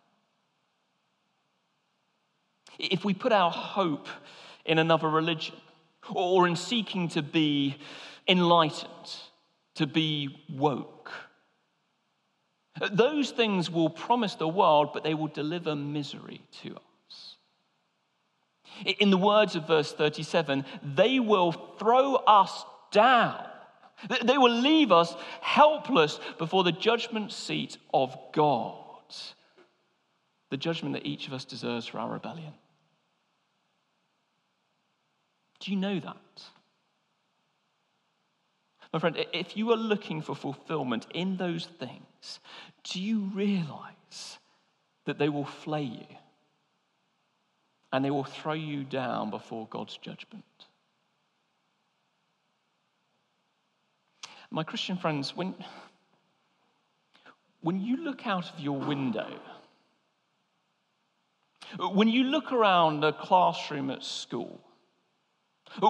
If 2.79 3.05
we 3.05 3.13
put 3.13 3.31
our 3.31 3.51
hope 3.51 4.07
in 4.65 4.79
another 4.79 5.09
religion 5.09 5.55
or 6.09 6.47
in 6.47 6.55
seeking 6.55 7.07
to 7.09 7.21
be 7.21 7.77
enlightened, 8.27 8.89
to 9.75 9.87
be 9.87 10.43
woke, 10.49 11.11
those 12.91 13.31
things 13.31 13.69
will 13.69 13.89
promise 13.89 14.35
the 14.35 14.47
world, 14.47 14.89
but 14.93 15.03
they 15.03 15.13
will 15.13 15.27
deliver 15.27 15.75
misery 15.75 16.41
to 16.63 16.75
us. 16.75 17.37
In 18.99 19.11
the 19.11 19.17
words 19.17 19.55
of 19.55 19.67
verse 19.67 19.93
37, 19.93 20.65
they 20.81 21.19
will 21.19 21.51
throw 21.51 22.15
us 22.15 22.65
down. 22.91 23.45
They 24.23 24.37
will 24.37 24.53
leave 24.53 24.91
us 24.91 25.15
helpless 25.41 26.19
before 26.37 26.63
the 26.63 26.71
judgment 26.71 27.31
seat 27.31 27.77
of 27.93 28.17
God, 28.33 28.75
the 30.49 30.57
judgment 30.57 30.93
that 30.93 31.05
each 31.05 31.27
of 31.27 31.33
us 31.33 31.45
deserves 31.45 31.87
for 31.87 31.99
our 31.99 32.11
rebellion. 32.11 32.53
Do 35.59 35.71
you 35.71 35.77
know 35.77 35.99
that? 35.99 36.43
My 38.91 38.99
friend, 38.99 39.25
if 39.33 39.57
you 39.57 39.71
are 39.71 39.77
looking 39.77 40.21
for 40.21 40.35
fulfillment 40.35 41.07
in 41.15 41.37
those 41.37 41.65
things, 41.65 42.39
do 42.83 43.01
you 43.01 43.31
realize 43.33 44.37
that 45.05 45.17
they 45.17 45.29
will 45.29 45.45
flay 45.45 45.83
you 45.83 46.17
and 47.91 48.05
they 48.05 48.11
will 48.11 48.23
throw 48.23 48.53
you 48.53 48.83
down 48.83 49.31
before 49.31 49.67
God's 49.67 49.97
judgment? 49.97 50.43
My 54.53 54.63
Christian 54.63 54.97
friends, 54.97 55.35
when, 55.35 55.55
when 57.61 57.81
you 57.81 57.97
look 57.97 58.27
out 58.27 58.53
of 58.53 58.59
your 58.59 58.77
window, 58.77 59.27
when 61.79 62.07
you 62.07 62.25
look 62.25 62.51
around 62.51 62.99
the 62.99 63.13
classroom 63.13 63.89
at 63.89 64.03
school, 64.03 64.61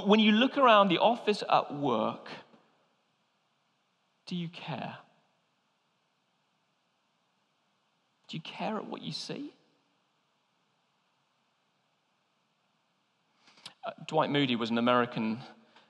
when 0.05 0.21
you 0.21 0.31
look 0.31 0.57
around 0.57 0.87
the 0.87 0.99
office 0.99 1.43
at 1.49 1.75
work, 1.75 2.29
do 4.27 4.37
you 4.37 4.47
care? 4.47 4.95
Do 8.29 8.37
you 8.37 8.41
care 8.43 8.77
at 8.77 8.87
what 8.87 9.01
you 9.01 9.11
see? 9.11 9.51
Uh, 13.85 13.91
Dwight 14.07 14.29
Moody 14.29 14.55
was 14.55 14.69
an 14.69 14.77
American 14.77 15.39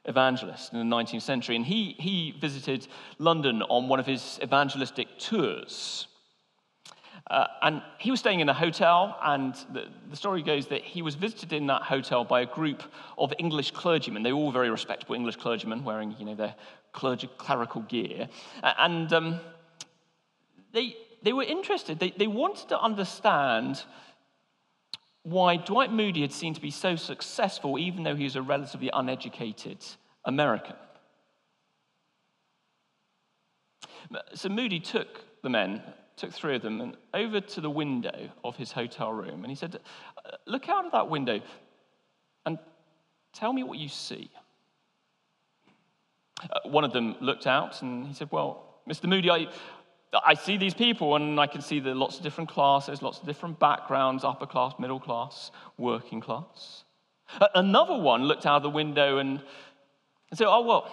evangelist 0.06 0.74
in 0.74 0.80
the 0.90 0.96
19th 0.96 1.22
century, 1.22 1.56
and 1.56 1.66
he, 1.66 1.96
he 2.00 2.36
visited 2.40 2.88
London 3.20 3.62
on 3.64 3.88
one 3.88 4.00
of 4.00 4.06
his 4.06 4.40
evangelistic 4.44 5.08
tours. 5.18 6.08
Uh, 7.32 7.48
and 7.62 7.82
he 8.00 8.12
was 8.12 8.20
staying 8.20 8.42
in 8.42 8.50
a 8.50 8.54
hotel, 8.54 9.18
and 9.24 9.56
the, 9.72 9.88
the, 10.10 10.16
story 10.16 10.44
goes 10.44 10.68
that 10.68 10.82
he 10.82 11.02
was 11.02 11.16
visited 11.16 11.54
in 11.54 11.68
that 11.68 11.82
hotel 11.82 12.26
by 12.26 12.42
a 12.42 12.46
group 12.46 12.84
of 13.18 13.34
English 13.40 13.72
clergymen. 13.72 14.24
They 14.24 14.34
were 14.34 14.40
all 14.40 14.52
very 14.52 14.70
respectable 14.70 15.16
English 15.16 15.38
clergymen 15.38 15.86
wearing, 15.86 16.16
you 16.20 16.26
know, 16.26 16.36
their 16.36 16.54
clergy, 16.92 17.30
clerical 17.38 17.82
gear. 17.84 18.28
And 18.62 19.12
um, 19.14 19.40
they, 20.74 20.98
they 21.22 21.32
were 21.32 21.44
interested. 21.44 21.98
They, 21.98 22.12
they 22.12 22.28
wanted 22.28 22.68
to 22.70 22.80
understand 22.80 23.84
why 25.24 25.56
Dwight 25.56 25.92
Moody 25.92 26.22
had 26.22 26.32
seemed 26.32 26.56
to 26.56 26.62
be 26.62 26.72
so 26.72 26.96
successful, 26.96 27.80
even 27.80 28.04
though 28.04 28.16
he 28.16 28.26
was 28.26 28.36
a 28.36 28.42
relatively 28.42 28.90
uneducated 28.94 29.78
American. 30.26 30.76
So 34.36 34.50
Moody 34.50 34.80
took 34.80 35.24
the 35.42 35.50
men, 35.50 35.82
took 36.18 36.34
three 36.34 36.56
of 36.56 36.62
them, 36.62 36.82
and 36.82 36.98
over 37.14 37.40
to 37.40 37.62
the 37.62 37.70
window 37.70 38.30
of 38.44 38.58
his 38.58 38.72
hotel 38.72 39.14
room, 39.14 39.44
and 39.44 39.48
he 39.48 39.56
said, 39.56 39.80
Look 40.46 40.68
out 40.68 40.86
of 40.86 40.92
that 40.92 41.10
window 41.10 41.40
and 42.46 42.60
tell 43.34 43.54
me 43.54 43.64
what 43.64 43.78
you 43.80 43.88
see. 43.88 44.30
Uh, 46.42 46.60
one 46.66 46.84
of 46.84 46.92
them 46.92 47.16
looked 47.22 47.48
out 47.48 47.82
and 47.82 48.06
he 48.06 48.14
said, 48.14 48.28
Well, 48.32 48.82
Mr. 48.90 49.06
Moody, 49.06 49.30
I, 49.30 49.48
I 50.26 50.36
see 50.36 50.58
these 50.58 50.74
people 50.74 51.16
and 51.16 51.40
I 51.40 51.48
can 51.48 51.62
see 51.62 51.80
there 51.80 51.94
are 51.94 51.96
lots 51.96 52.18
of 52.18 52.24
different 52.24 52.50
classes, 52.50 53.02
lots 53.02 53.20
of 53.20 53.26
different 53.26 53.60
backgrounds 53.60 54.24
upper 54.24 54.46
class, 54.46 54.74
middle 54.78 55.00
class, 55.00 55.52
working 55.78 56.22
class. 56.22 56.84
Another 57.56 57.98
one 57.98 58.24
looked 58.24 58.46
out 58.46 58.58
of 58.58 58.64
the 58.64 58.70
window 58.70 59.18
and, 59.18 59.42
and 60.30 60.38
said, 60.38 60.48
Oh, 60.48 60.62
well, 60.62 60.92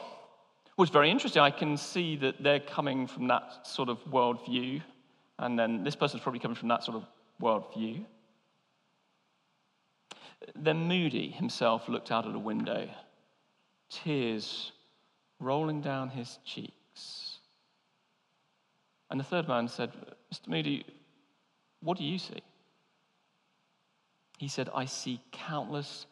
well, 0.77 0.85
it's 0.85 0.93
very 0.93 1.11
interesting. 1.11 1.43
I 1.43 1.51
can 1.51 1.77
see 1.77 2.17
that 2.17 2.43
they're 2.43 2.61
coming 2.61 3.07
from 3.07 3.29
that 3.29 3.67
sort 3.67 3.91
of 3.91 3.99
worldview. 4.05 4.81
And 5.39 5.59
then 5.59 5.85
this 5.85 5.95
person's 5.95 6.23
probably 6.23 6.41
coming 6.41 6.55
from 6.55 6.69
that 6.69 6.85
sort 6.85 6.97
of 6.97 7.05
worldview. 7.41 8.05
Then 10.57 10.89
Moody 10.89 11.31
himself 11.31 11.89
looked 11.89 12.11
out 12.11 12.27
of 12.27 12.33
the 12.33 12.39
window, 12.39 12.89
tears 13.91 14.73
rolling 15.39 15.83
down 15.83 16.09
his 16.09 16.39
cheeks. 16.47 16.80
And 19.11 19.19
the 19.19 19.25
third 19.25 19.49
man 19.49 19.69
said, 19.69 19.91
Mr. 20.33 20.49
Moody, 20.49 20.87
what 21.81 21.99
do 21.99 22.05
you 22.05 22.19
see? 22.19 22.43
He 24.39 24.49
said, 24.49 24.71
I 24.75 24.85
see 24.85 25.21
countless 25.33 26.07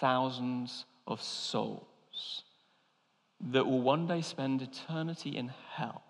thousands 0.00 0.84
of 1.06 1.20
souls 1.20 2.44
that 3.52 3.66
will 3.66 3.82
one 3.82 4.06
day 4.06 4.22
spend 4.22 4.62
eternity 4.62 5.36
in 5.36 5.50
hell 5.74 6.02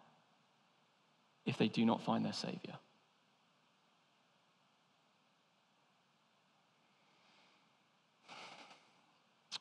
if 1.47 1.57
they 1.57 1.69
do 1.69 1.85
not 1.85 2.03
find 2.03 2.25
their 2.25 2.33
Savior. 2.33 2.75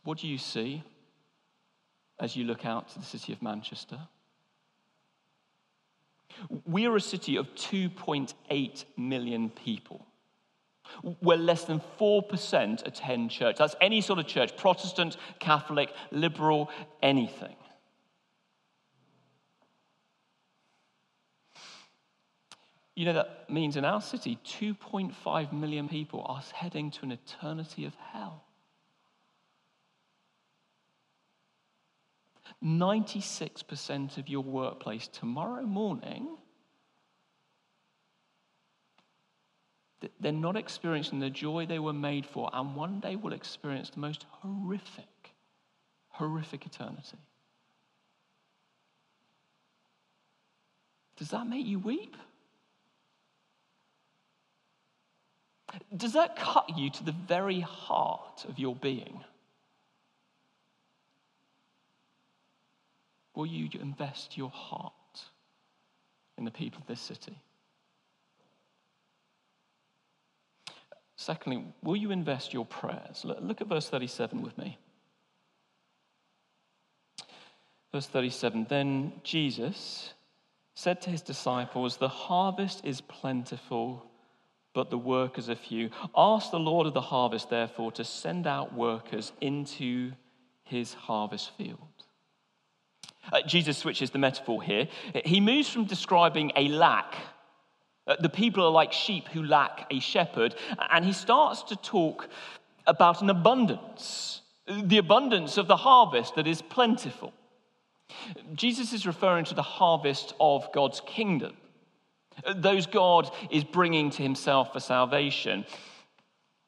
What 0.03 0.17
do 0.17 0.27
you 0.27 0.37
see 0.37 0.83
as 2.19 2.35
you 2.35 2.43
look 2.43 2.65
out 2.65 2.89
to 2.89 2.99
the 2.99 3.05
city 3.05 3.31
of 3.31 3.41
Manchester? 3.41 3.99
We 6.65 6.85
are 6.85 6.95
a 6.95 7.01
city 7.01 7.35
of 7.37 7.47
2.8 7.55 8.85
million 8.97 9.49
people, 9.49 10.05
where 11.19 11.37
less 11.37 11.65
than 11.65 11.81
4% 11.99 12.85
attend 12.85 13.31
church. 13.31 13.57
That's 13.57 13.75
any 13.81 14.01
sort 14.01 14.19
of 14.19 14.27
church 14.27 14.55
Protestant, 14.57 15.17
Catholic, 15.39 15.91
liberal, 16.11 16.69
anything. 17.01 17.55
You 22.95 23.05
know, 23.05 23.13
that 23.13 23.49
means 23.49 23.75
in 23.75 23.85
our 23.85 24.01
city, 24.01 24.37
2.5 24.45 25.51
million 25.51 25.89
people 25.89 26.23
are 26.27 26.43
heading 26.53 26.91
to 26.91 27.03
an 27.03 27.11
eternity 27.11 27.85
of 27.85 27.95
hell. 27.95 28.43
96% 32.63 34.17
of 34.17 34.29
your 34.29 34.43
workplace 34.43 35.07
tomorrow 35.07 35.63
morning, 35.63 36.37
they're 40.19 40.31
not 40.31 40.55
experiencing 40.57 41.19
the 41.19 41.29
joy 41.29 41.65
they 41.65 41.79
were 41.79 41.93
made 41.93 42.25
for, 42.25 42.49
and 42.53 42.75
one 42.75 42.99
day 42.99 43.15
will 43.15 43.33
experience 43.33 43.89
the 43.89 43.99
most 43.99 44.25
horrific, 44.29 45.33
horrific 46.09 46.65
eternity. 46.65 47.17
Does 51.15 51.29
that 51.29 51.47
make 51.47 51.65
you 51.65 51.79
weep? 51.79 52.17
Does 55.95 56.13
that 56.13 56.35
cut 56.35 56.77
you 56.77 56.89
to 56.89 57.03
the 57.03 57.15
very 57.27 57.61
heart 57.61 58.45
of 58.47 58.59
your 58.59 58.75
being? 58.75 59.23
Will 63.35 63.45
you 63.45 63.69
invest 63.79 64.37
your 64.37 64.49
heart 64.49 64.93
in 66.37 66.45
the 66.45 66.51
people 66.51 66.81
of 66.81 66.87
this 66.87 67.01
city? 67.01 67.37
Secondly, 71.15 71.65
will 71.81 71.95
you 71.95 72.11
invest 72.11 72.53
your 72.53 72.65
prayers? 72.65 73.23
Look 73.23 73.61
at 73.61 73.67
verse 73.67 73.89
37 73.89 74.41
with 74.41 74.57
me. 74.57 74.77
Verse 77.93 78.07
37 78.07 78.67
Then 78.69 79.13
Jesus 79.23 80.13
said 80.75 81.01
to 81.01 81.09
his 81.09 81.21
disciples, 81.21 81.97
The 81.97 82.09
harvest 82.09 82.83
is 82.83 83.01
plentiful, 83.01 84.05
but 84.73 84.89
the 84.89 84.97
workers 84.97 85.49
are 85.49 85.55
few. 85.55 85.91
Ask 86.15 86.51
the 86.51 86.59
Lord 86.59 86.87
of 86.87 86.93
the 86.93 87.01
harvest, 87.01 87.49
therefore, 87.49 87.91
to 87.93 88.03
send 88.03 88.47
out 88.47 88.73
workers 88.73 89.31
into 89.39 90.13
his 90.63 90.93
harvest 90.93 91.51
field. 91.55 92.02
Uh, 93.31 93.41
Jesus 93.41 93.77
switches 93.77 94.11
the 94.11 94.19
metaphor 94.19 94.61
here. 94.61 94.87
He 95.25 95.39
moves 95.39 95.69
from 95.69 95.85
describing 95.85 96.51
a 96.55 96.67
lack, 96.67 97.15
uh, 98.05 98.15
the 98.19 98.29
people 98.29 98.65
are 98.65 98.71
like 98.71 98.91
sheep 98.91 99.29
who 99.29 99.43
lack 99.43 99.87
a 99.89 99.99
shepherd, 99.99 100.55
and 100.91 101.05
he 101.05 101.13
starts 101.13 101.63
to 101.63 101.75
talk 101.77 102.27
about 102.85 103.21
an 103.21 103.29
abundance, 103.29 104.41
the 104.67 104.97
abundance 104.97 105.57
of 105.57 105.67
the 105.67 105.77
harvest 105.77 106.35
that 106.35 106.47
is 106.47 106.61
plentiful. 106.61 107.33
Jesus 108.53 108.91
is 108.91 109.07
referring 109.07 109.45
to 109.45 109.55
the 109.55 109.61
harvest 109.61 110.33
of 110.39 110.71
God's 110.73 111.01
kingdom, 111.05 111.55
those 112.55 112.87
God 112.87 113.29
is 113.51 113.63
bringing 113.63 114.09
to 114.11 114.23
himself 114.23 114.73
for 114.73 114.79
salvation. 114.79 115.65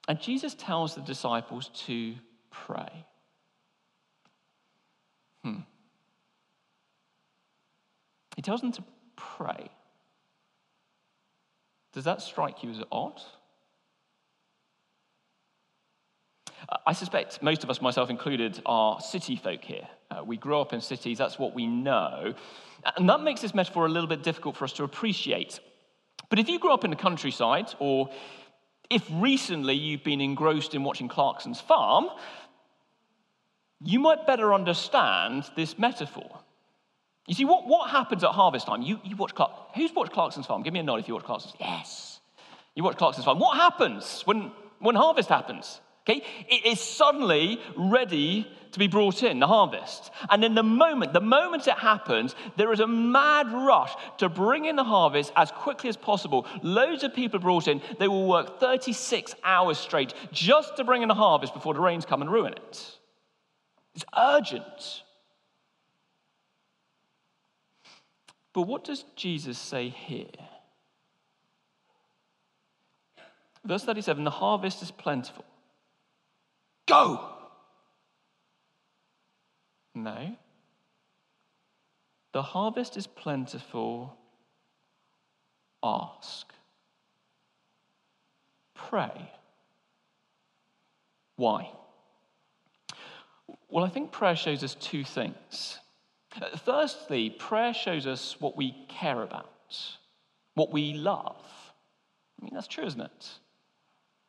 And 0.07 0.21
Jesus 0.21 0.53
tells 0.53 0.95
the 0.95 1.01
disciples 1.01 1.69
to 1.85 2.15
pray. 2.51 3.05
Hmm. 5.43 5.59
He 8.35 8.41
tells 8.41 8.61
them 8.61 8.71
to 8.73 8.83
pray. 9.15 9.69
Does 11.93 12.03
that 12.03 12.21
strike 12.21 12.61
you 12.63 12.69
as 12.71 12.83
odd? 12.91 13.21
I 16.85 16.93
suspect 16.93 17.41
most 17.41 17.63
of 17.63 17.69
us, 17.69 17.81
myself 17.81 18.09
included, 18.09 18.61
are 18.65 18.99
city 18.99 19.35
folk 19.35 19.63
here. 19.63 19.87
Uh, 20.11 20.23
we 20.23 20.35
grow 20.37 20.61
up 20.61 20.73
in 20.73 20.81
cities, 20.81 21.17
that's 21.17 21.39
what 21.39 21.53
we 21.53 21.67
know. 21.67 22.33
And 22.97 23.09
that 23.09 23.21
makes 23.21 23.41
this 23.41 23.53
metaphor 23.53 23.85
a 23.85 23.89
little 23.89 24.07
bit 24.07 24.23
difficult 24.23 24.57
for 24.57 24.65
us 24.65 24.73
to 24.73 24.83
appreciate. 24.83 25.59
But 26.29 26.39
if 26.39 26.49
you 26.49 26.59
grew 26.59 26.71
up 26.71 26.83
in 26.83 26.89
the 26.89 26.95
countryside, 26.95 27.73
or 27.79 28.09
if 28.89 29.07
recently 29.11 29.75
you've 29.75 30.03
been 30.03 30.21
engrossed 30.21 30.75
in 30.75 30.83
watching 30.83 31.07
Clarkson's 31.07 31.61
farm, 31.61 32.09
you 33.81 33.99
might 33.99 34.27
better 34.27 34.53
understand 34.53 35.49
this 35.55 35.77
metaphor. 35.77 36.39
You 37.27 37.33
see, 37.33 37.45
what, 37.45 37.67
what 37.67 37.89
happens 37.89 38.23
at 38.23 38.31
harvest 38.31 38.67
time? 38.67 38.81
You, 38.81 38.99
you 39.03 39.15
watch 39.15 39.33
Clark. 39.33 39.51
Who's 39.75 39.93
watched 39.93 40.11
Clarkson's 40.11 40.45
Farm? 40.45 40.61
Give 40.61 40.73
me 40.73 40.79
a 40.79 40.83
nod 40.83 40.99
if 40.99 41.07
you 41.07 41.15
watch 41.15 41.23
Clarkson's. 41.23 41.55
Yes. 41.59 42.19
You 42.75 42.83
watch 42.83 42.97
Clarkson's 42.97 43.25
Farm. 43.25 43.39
What 43.39 43.57
happens 43.57 44.21
when, 44.25 44.51
when 44.79 44.95
harvest 44.95 45.29
happens? 45.29 45.81
Okay, 46.07 46.21
it 46.47 46.67
is 46.67 46.79
suddenly 46.79 47.59
ready 47.75 48.47
to 48.73 48.77
be 48.77 48.85
brought 48.85 49.23
in, 49.23 49.39
the 49.39 49.47
harvest. 49.47 50.11
And 50.29 50.43
in 50.43 50.53
the 50.53 50.61
moment, 50.61 51.13
the 51.13 51.21
moment 51.21 51.65
it 51.65 51.79
happens, 51.79 52.35
there 52.57 52.71
is 52.71 52.79
a 52.79 52.85
mad 52.85 53.51
rush 53.51 53.95
to 54.19 54.29
bring 54.29 54.65
in 54.65 54.75
the 54.75 54.83
harvest 54.83 55.33
as 55.35 55.49
quickly 55.49 55.89
as 55.89 55.97
possible. 55.97 56.45
Loads 56.61 57.03
of 57.03 57.15
people 57.15 57.39
brought 57.39 57.67
in. 57.67 57.81
They 57.97 58.07
will 58.07 58.27
work 58.27 58.59
36 58.59 59.33
hours 59.43 59.79
straight 59.79 60.13
just 60.31 60.77
to 60.77 60.83
bring 60.83 61.01
in 61.01 61.07
the 61.07 61.15
harvest 61.15 61.55
before 61.55 61.73
the 61.73 61.79
rains 61.79 62.05
come 62.05 62.21
and 62.21 62.31
ruin 62.31 62.53
it. 62.53 62.99
It's 63.95 64.05
urgent. 64.15 65.01
But 68.55 68.61
what 68.61 68.85
does 68.85 69.03
Jesus 69.17 69.59
say 69.59 69.89
here? 69.89 70.27
Verse 73.65 73.83
37 73.83 74.23
the 74.23 74.29
harvest 74.29 74.81
is 74.81 74.91
plentiful. 74.91 75.43
Go! 76.87 77.19
No. 79.93 80.37
The 82.31 82.41
harvest 82.41 82.95
is 82.95 83.07
plentiful. 83.07 84.15
Ask. 85.83 86.53
Pray. 88.73 89.31
Why? 91.35 91.71
Well, 93.69 93.83
I 93.83 93.89
think 93.89 94.13
prayer 94.13 94.37
shows 94.37 94.63
us 94.63 94.75
two 94.75 95.03
things. 95.03 95.79
Uh, 96.41 96.57
firstly, 96.57 97.29
prayer 97.29 97.73
shows 97.73 98.07
us 98.07 98.39
what 98.39 98.57
we 98.57 98.75
care 98.89 99.21
about, 99.21 99.77
what 100.55 100.71
we 100.71 100.93
love. 100.93 101.43
I 102.39 102.43
mean, 102.45 102.53
that's 102.53 102.67
true, 102.67 102.85
isn't 102.85 103.01
it? 103.01 103.29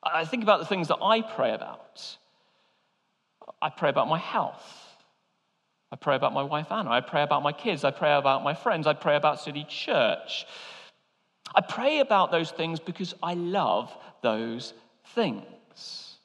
I 0.02 0.24
think 0.24 0.42
about 0.42 0.60
the 0.60 0.66
things 0.66 0.88
that 0.88 0.98
I 1.02 1.20
pray 1.20 1.52
about. 1.52 2.16
I 3.60 3.70
pray 3.70 3.90
about 3.90 4.08
my 4.08 4.18
health. 4.18 4.86
I 5.90 5.96
pray 5.96 6.16
about 6.16 6.32
my 6.32 6.42
wife 6.42 6.70
Anna. 6.70 6.90
I 6.90 7.00
pray 7.00 7.22
about 7.22 7.42
my 7.42 7.52
kids. 7.52 7.84
I 7.84 7.90
pray 7.90 8.14
about 8.14 8.44
my 8.44 8.54
friends. 8.54 8.86
I 8.86 8.92
pray 8.92 9.16
about 9.16 9.40
City 9.40 9.64
Church. 9.68 10.46
I 11.54 11.60
pray 11.60 12.00
about 12.00 12.30
those 12.30 12.50
things 12.50 12.80
because 12.80 13.14
I 13.22 13.34
love 13.34 13.96
those 14.22 14.74
things. 15.14 16.16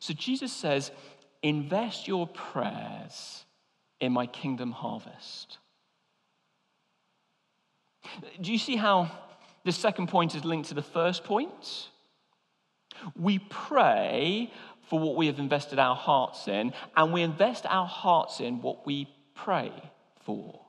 So 0.00 0.12
Jesus 0.12 0.52
says, 0.52 0.90
invest 1.44 2.08
your 2.08 2.26
prayers 2.26 3.44
in 4.00 4.12
my 4.12 4.26
kingdom 4.26 4.72
harvest. 4.72 5.58
Do 8.40 8.50
you 8.50 8.58
see 8.58 8.76
how 8.76 9.10
the 9.64 9.72
second 9.72 10.08
point 10.08 10.34
is 10.34 10.44
linked 10.44 10.70
to 10.70 10.74
the 10.74 10.82
first 10.82 11.22
point? 11.22 11.88
We 13.14 13.38
pray 13.38 14.50
for 14.88 14.98
what 14.98 15.16
we 15.16 15.26
have 15.26 15.38
invested 15.38 15.78
our 15.78 15.94
hearts 15.94 16.48
in, 16.48 16.72
and 16.96 17.12
we 17.12 17.22
invest 17.22 17.66
our 17.66 17.86
hearts 17.86 18.40
in 18.40 18.62
what 18.62 18.86
we 18.86 19.08
pray 19.34 19.72
for. 20.24 20.60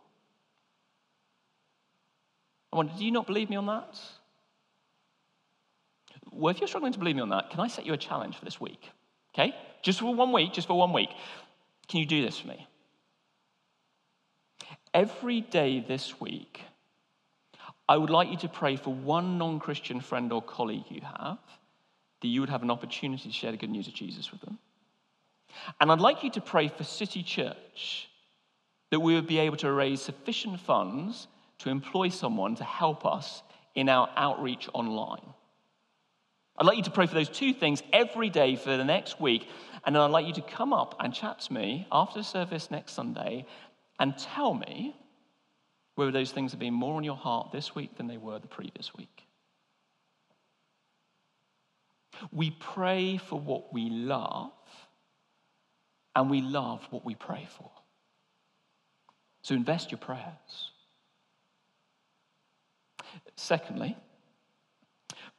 I 2.73 2.77
wonder, 2.77 2.93
do 2.97 3.05
you 3.05 3.11
not 3.11 3.27
believe 3.27 3.49
me 3.49 3.55
on 3.55 3.65
that? 3.67 3.97
Well, 6.31 6.53
if 6.53 6.59
you're 6.59 6.67
struggling 6.67 6.91
to 6.93 6.99
believe 6.99 7.15
me 7.15 7.21
on 7.21 7.29
that, 7.29 7.49
can 7.49 7.61
I 7.61 7.67
set 7.67 7.85
you 7.85 7.93
a 7.93 7.97
challenge 7.97 8.37
for 8.37 8.43
this 8.43 8.59
week? 8.59 8.89
Okay? 9.33 9.53
Just 9.85 9.99
for 9.99 10.15
one 10.15 10.31
week, 10.31 10.51
just 10.51 10.67
for 10.67 10.75
one 10.75 10.93
week. 10.93 11.11
Can 11.87 11.99
you 11.99 12.07
do 12.07 12.23
this 12.23 12.39
for 12.39 12.47
me? 12.47 12.67
Every 14.95 15.41
day 15.41 15.85
this 15.87 16.19
week, 16.19 16.61
I 17.87 17.95
would 17.95 18.09
like 18.09 18.31
you 18.31 18.37
to 18.37 18.47
pray 18.47 18.77
for 18.77 18.91
one 18.91 19.37
non 19.37 19.59
Christian 19.59 20.01
friend 20.01 20.33
or 20.33 20.41
colleague 20.41 20.85
you 20.89 21.01
have 21.01 21.37
that 22.21 22.27
you 22.27 22.39
would 22.39 22.49
have 22.49 22.63
an 22.63 22.71
opportunity 22.71 23.29
to 23.29 23.31
share 23.31 23.51
the 23.51 23.57
good 23.57 23.69
news 23.69 23.87
of 23.87 23.93
Jesus 23.93 24.31
with 24.31 24.41
them. 24.41 24.57
And 25.79 25.91
I'd 25.91 25.99
like 25.99 26.23
you 26.23 26.31
to 26.31 26.41
pray 26.41 26.67
for 26.67 26.83
City 26.83 27.21
Church 27.21 28.09
that 28.89 28.99
we 28.99 29.13
would 29.13 29.27
be 29.27 29.37
able 29.37 29.57
to 29.57 29.71
raise 29.71 30.01
sufficient 30.01 30.61
funds 30.61 31.27
to 31.59 31.69
employ 31.69 32.09
someone 32.09 32.55
to 32.55 32.63
help 32.63 33.05
us 33.05 33.43
in 33.75 33.87
our 33.87 34.09
outreach 34.15 34.67
online. 34.73 35.21
I'd 36.57 36.65
like 36.65 36.77
you 36.77 36.83
to 36.83 36.91
pray 36.91 37.05
for 37.05 37.15
those 37.15 37.29
two 37.29 37.53
things 37.53 37.83
every 37.91 38.29
day 38.29 38.55
for 38.55 38.77
the 38.77 38.83
next 38.83 39.19
week. 39.19 39.47
And 39.85 39.95
then 39.95 40.01
I'd 40.01 40.11
like 40.11 40.25
you 40.25 40.33
to 40.33 40.41
come 40.41 40.73
up 40.73 40.95
and 40.99 41.13
chat 41.13 41.39
to 41.41 41.53
me 41.53 41.87
after 41.91 42.23
service 42.23 42.71
next 42.71 42.93
Sunday 42.93 43.45
and 43.99 44.17
tell 44.17 44.53
me 44.53 44.95
whether 45.95 46.11
those 46.11 46.31
things 46.31 46.51
have 46.51 46.59
been 46.59 46.73
more 46.73 46.95
on 46.95 47.03
your 47.03 47.15
heart 47.15 47.51
this 47.51 47.75
week 47.75 47.97
than 47.97 48.07
they 48.07 48.17
were 48.17 48.39
the 48.39 48.47
previous 48.47 48.93
week. 48.95 49.27
We 52.31 52.51
pray 52.51 53.17
for 53.17 53.39
what 53.39 53.73
we 53.73 53.89
love, 53.89 54.51
and 56.15 56.29
we 56.29 56.41
love 56.41 56.85
what 56.89 57.05
we 57.05 57.15
pray 57.15 57.47
for. 57.57 57.69
So 59.41 59.53
invest 59.53 59.91
your 59.91 59.97
prayers. 59.97 60.71
Secondly, 63.35 63.97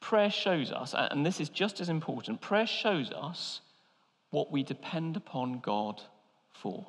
prayer 0.07 0.31
shows 0.31 0.71
us, 0.71 0.95
and 0.97 1.27
this 1.27 1.40
is 1.40 1.49
just 1.49 1.81
as 1.81 1.88
important, 1.88 2.40
prayer 2.40 2.66
shows 2.66 3.11
us 3.11 3.61
what 4.31 4.53
we 4.53 4.62
depend 4.62 5.16
upon 5.16 5.59
God 5.59 6.01
for. 6.53 6.87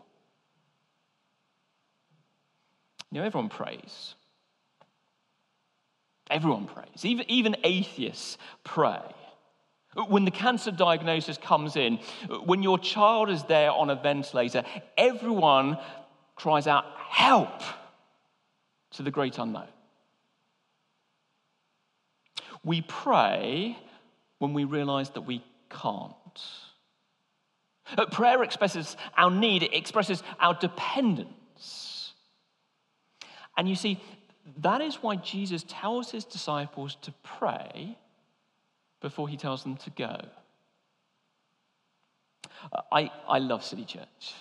You 3.12 3.20
know, 3.20 3.26
everyone 3.26 3.50
prays. 3.50 4.14
Everyone 6.30 6.68
prays. 6.68 7.04
Even, 7.06 7.26
even 7.28 7.56
atheists 7.64 8.38
pray. 8.64 9.02
When 10.08 10.24
the 10.24 10.32
cancer 10.32 10.70
diagnosis 10.70 11.40
comes 11.40 11.76
in, 11.76 11.98
when 12.46 12.62
your 12.62 12.78
child 12.78 13.32
is 13.32 13.44
there 13.46 13.72
on 13.72 13.90
a 13.90 13.96
ventilator, 13.96 14.64
everyone 14.96 15.80
cries 16.36 16.68
out, 16.68 16.86
Help! 17.10 17.64
to 18.92 19.02
the 19.02 19.12
great 19.12 19.40
unknown. 19.40 19.68
We 22.68 22.82
pray 22.82 23.80
when 24.40 24.54
we 24.54 24.66
realize 24.66 25.10
that 25.12 25.22
we 25.22 25.42
can't. 25.70 26.12
Prayer 28.12 28.44
expresses 28.44 28.98
our 29.18 29.32
need, 29.32 29.64
it 29.64 29.74
expresses 29.74 30.22
our 30.38 30.54
dependence. 30.54 32.12
And 33.56 33.70
you 33.70 33.76
see, 33.76 34.04
that 34.58 34.82
is 34.82 34.96
why 34.96 35.16
Jesus 35.16 35.64
tells 35.66 36.12
his 36.12 36.26
disciples 36.26 36.98
to 37.04 37.14
pray 37.24 37.98
before 39.00 39.30
he 39.30 39.38
tells 39.38 39.64
them 39.64 39.78
to 39.78 39.90
go. 39.92 40.20
I, 42.92 43.10
I 43.30 43.40
love 43.40 43.64
City 43.64 43.86
Church. 43.86 44.34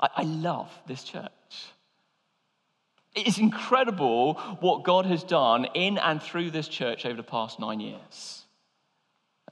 I, 0.00 0.08
I 0.16 0.22
love 0.24 0.76
this 0.88 1.04
church. 1.04 1.28
It's 3.14 3.38
incredible 3.38 4.34
what 4.60 4.84
God 4.84 5.06
has 5.06 5.24
done 5.24 5.66
in 5.74 5.98
and 5.98 6.22
through 6.22 6.50
this 6.50 6.68
church 6.68 7.04
over 7.06 7.16
the 7.16 7.22
past 7.22 7.58
nine 7.58 7.80
years. 7.80 8.44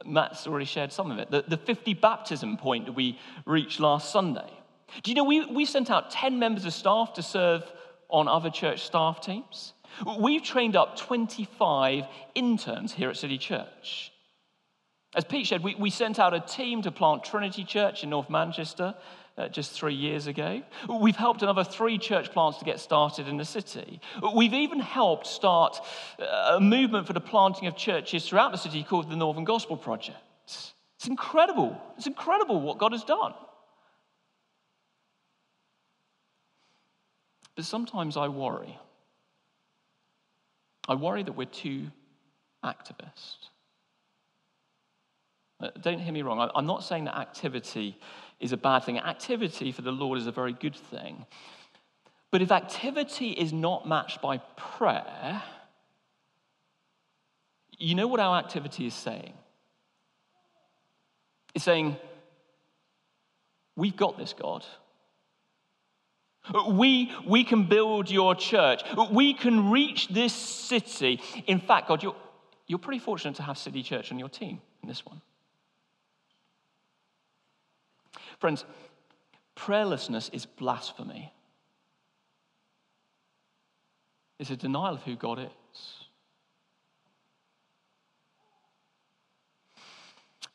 Matt's 0.04 0.46
already 0.46 0.66
shared 0.66 0.92
some 0.92 1.10
of 1.10 1.18
it. 1.18 1.30
The, 1.30 1.44
the 1.48 1.56
50 1.56 1.94
baptism 1.94 2.58
point 2.58 2.86
that 2.86 2.92
we 2.92 3.18
reached 3.44 3.80
last 3.80 4.12
Sunday. 4.12 4.50
Do 5.02 5.10
you 5.10 5.14
know 5.14 5.24
we, 5.24 5.46
we 5.46 5.64
sent 5.64 5.90
out 5.90 6.10
10 6.10 6.38
members 6.38 6.64
of 6.64 6.72
staff 6.72 7.14
to 7.14 7.22
serve 7.22 7.64
on 8.08 8.28
other 8.28 8.50
church 8.50 8.84
staff 8.84 9.20
teams? 9.20 9.72
We've 10.18 10.42
trained 10.42 10.76
up 10.76 10.96
25 10.96 12.04
interns 12.34 12.92
here 12.92 13.08
at 13.08 13.16
City 13.16 13.38
Church. 13.38 14.12
As 15.14 15.24
Pete 15.24 15.46
said, 15.46 15.62
we, 15.62 15.74
we 15.76 15.90
sent 15.90 16.18
out 16.18 16.34
a 16.34 16.40
team 16.40 16.82
to 16.82 16.90
plant 16.90 17.24
Trinity 17.24 17.64
Church 17.64 18.02
in 18.02 18.10
North 18.10 18.28
Manchester 18.28 18.94
uh, 19.38 19.48
just 19.48 19.72
three 19.72 19.94
years 19.94 20.26
ago. 20.26 20.62
We've 21.00 21.16
helped 21.16 21.42
another 21.42 21.64
three 21.64 21.98
church 21.98 22.32
plants 22.32 22.58
to 22.58 22.64
get 22.64 22.80
started 22.80 23.28
in 23.28 23.36
the 23.36 23.44
city. 23.44 24.00
We've 24.34 24.54
even 24.54 24.80
helped 24.80 25.26
start 25.26 25.80
uh, 26.18 26.56
a 26.56 26.60
movement 26.60 27.06
for 27.06 27.12
the 27.12 27.20
planting 27.20 27.66
of 27.66 27.76
churches 27.76 28.26
throughout 28.26 28.52
the 28.52 28.58
city 28.58 28.82
called 28.82 29.10
the 29.10 29.16
Northern 29.16 29.44
Gospel 29.44 29.76
Project. 29.76 30.18
It's 30.44 31.08
incredible. 31.08 31.80
It's 31.96 32.06
incredible 32.06 32.60
what 32.60 32.78
God 32.78 32.92
has 32.92 33.04
done. 33.04 33.34
But 37.54 37.64
sometimes 37.64 38.16
I 38.16 38.28
worry. 38.28 38.78
I 40.88 40.94
worry 40.94 41.22
that 41.22 41.32
we're 41.32 41.46
too 41.46 41.90
activist. 42.64 43.36
Uh, 45.58 45.70
don't 45.80 45.98
hear 45.98 46.12
me 46.12 46.22
wrong. 46.22 46.50
I'm 46.54 46.66
not 46.66 46.84
saying 46.84 47.04
that 47.04 47.16
activity 47.16 47.98
is 48.40 48.52
a 48.52 48.56
bad 48.56 48.80
thing. 48.84 48.98
Activity 48.98 49.72
for 49.72 49.82
the 49.82 49.92
Lord 49.92 50.18
is 50.18 50.26
a 50.26 50.32
very 50.32 50.52
good 50.52 50.76
thing. 50.76 51.26
But 52.30 52.42
if 52.42 52.50
activity 52.50 53.30
is 53.30 53.52
not 53.52 53.88
matched 53.88 54.20
by 54.20 54.38
prayer, 54.56 55.42
you 57.78 57.94
know 57.94 58.06
what 58.06 58.20
our 58.20 58.38
activity 58.38 58.86
is 58.86 58.94
saying? 58.94 59.32
It's 61.54 61.64
saying, 61.64 61.96
We've 63.76 63.96
got 63.96 64.16
this, 64.16 64.32
God. 64.32 64.64
We, 66.70 67.12
we 67.26 67.44
can 67.44 67.64
build 67.64 68.10
your 68.10 68.34
church. 68.34 68.82
We 69.10 69.34
can 69.34 69.70
reach 69.70 70.08
this 70.08 70.32
city. 70.32 71.20
In 71.46 71.60
fact, 71.60 71.88
God, 71.88 72.02
you're, 72.02 72.16
you're 72.66 72.78
pretty 72.78 73.00
fortunate 73.00 73.36
to 73.36 73.42
have 73.42 73.58
City 73.58 73.82
Church 73.82 74.12
on 74.12 74.18
your 74.18 74.28
team 74.28 74.60
in 74.82 74.88
this 74.88 75.04
one. 75.04 75.20
Friends, 78.38 78.64
prayerlessness 79.56 80.32
is 80.32 80.46
blasphemy. 80.46 81.32
It's 84.38 84.50
a 84.50 84.56
denial 84.56 84.94
of 84.94 85.02
who 85.02 85.16
God 85.16 85.38
is. 85.38 86.06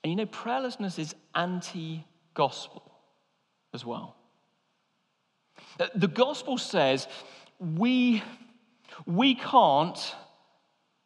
And 0.04 0.12
you 0.12 0.16
know, 0.16 0.26
prayerlessness 0.26 0.98
is 1.00 1.16
anti 1.36 2.06
gospel 2.34 2.92
as 3.74 3.86
well. 3.86 4.16
Uh, 5.80 5.88
the 5.96 6.08
gospel 6.08 6.58
says 6.58 7.08
we, 7.60 8.24
we 9.06 9.36
can't, 9.36 10.16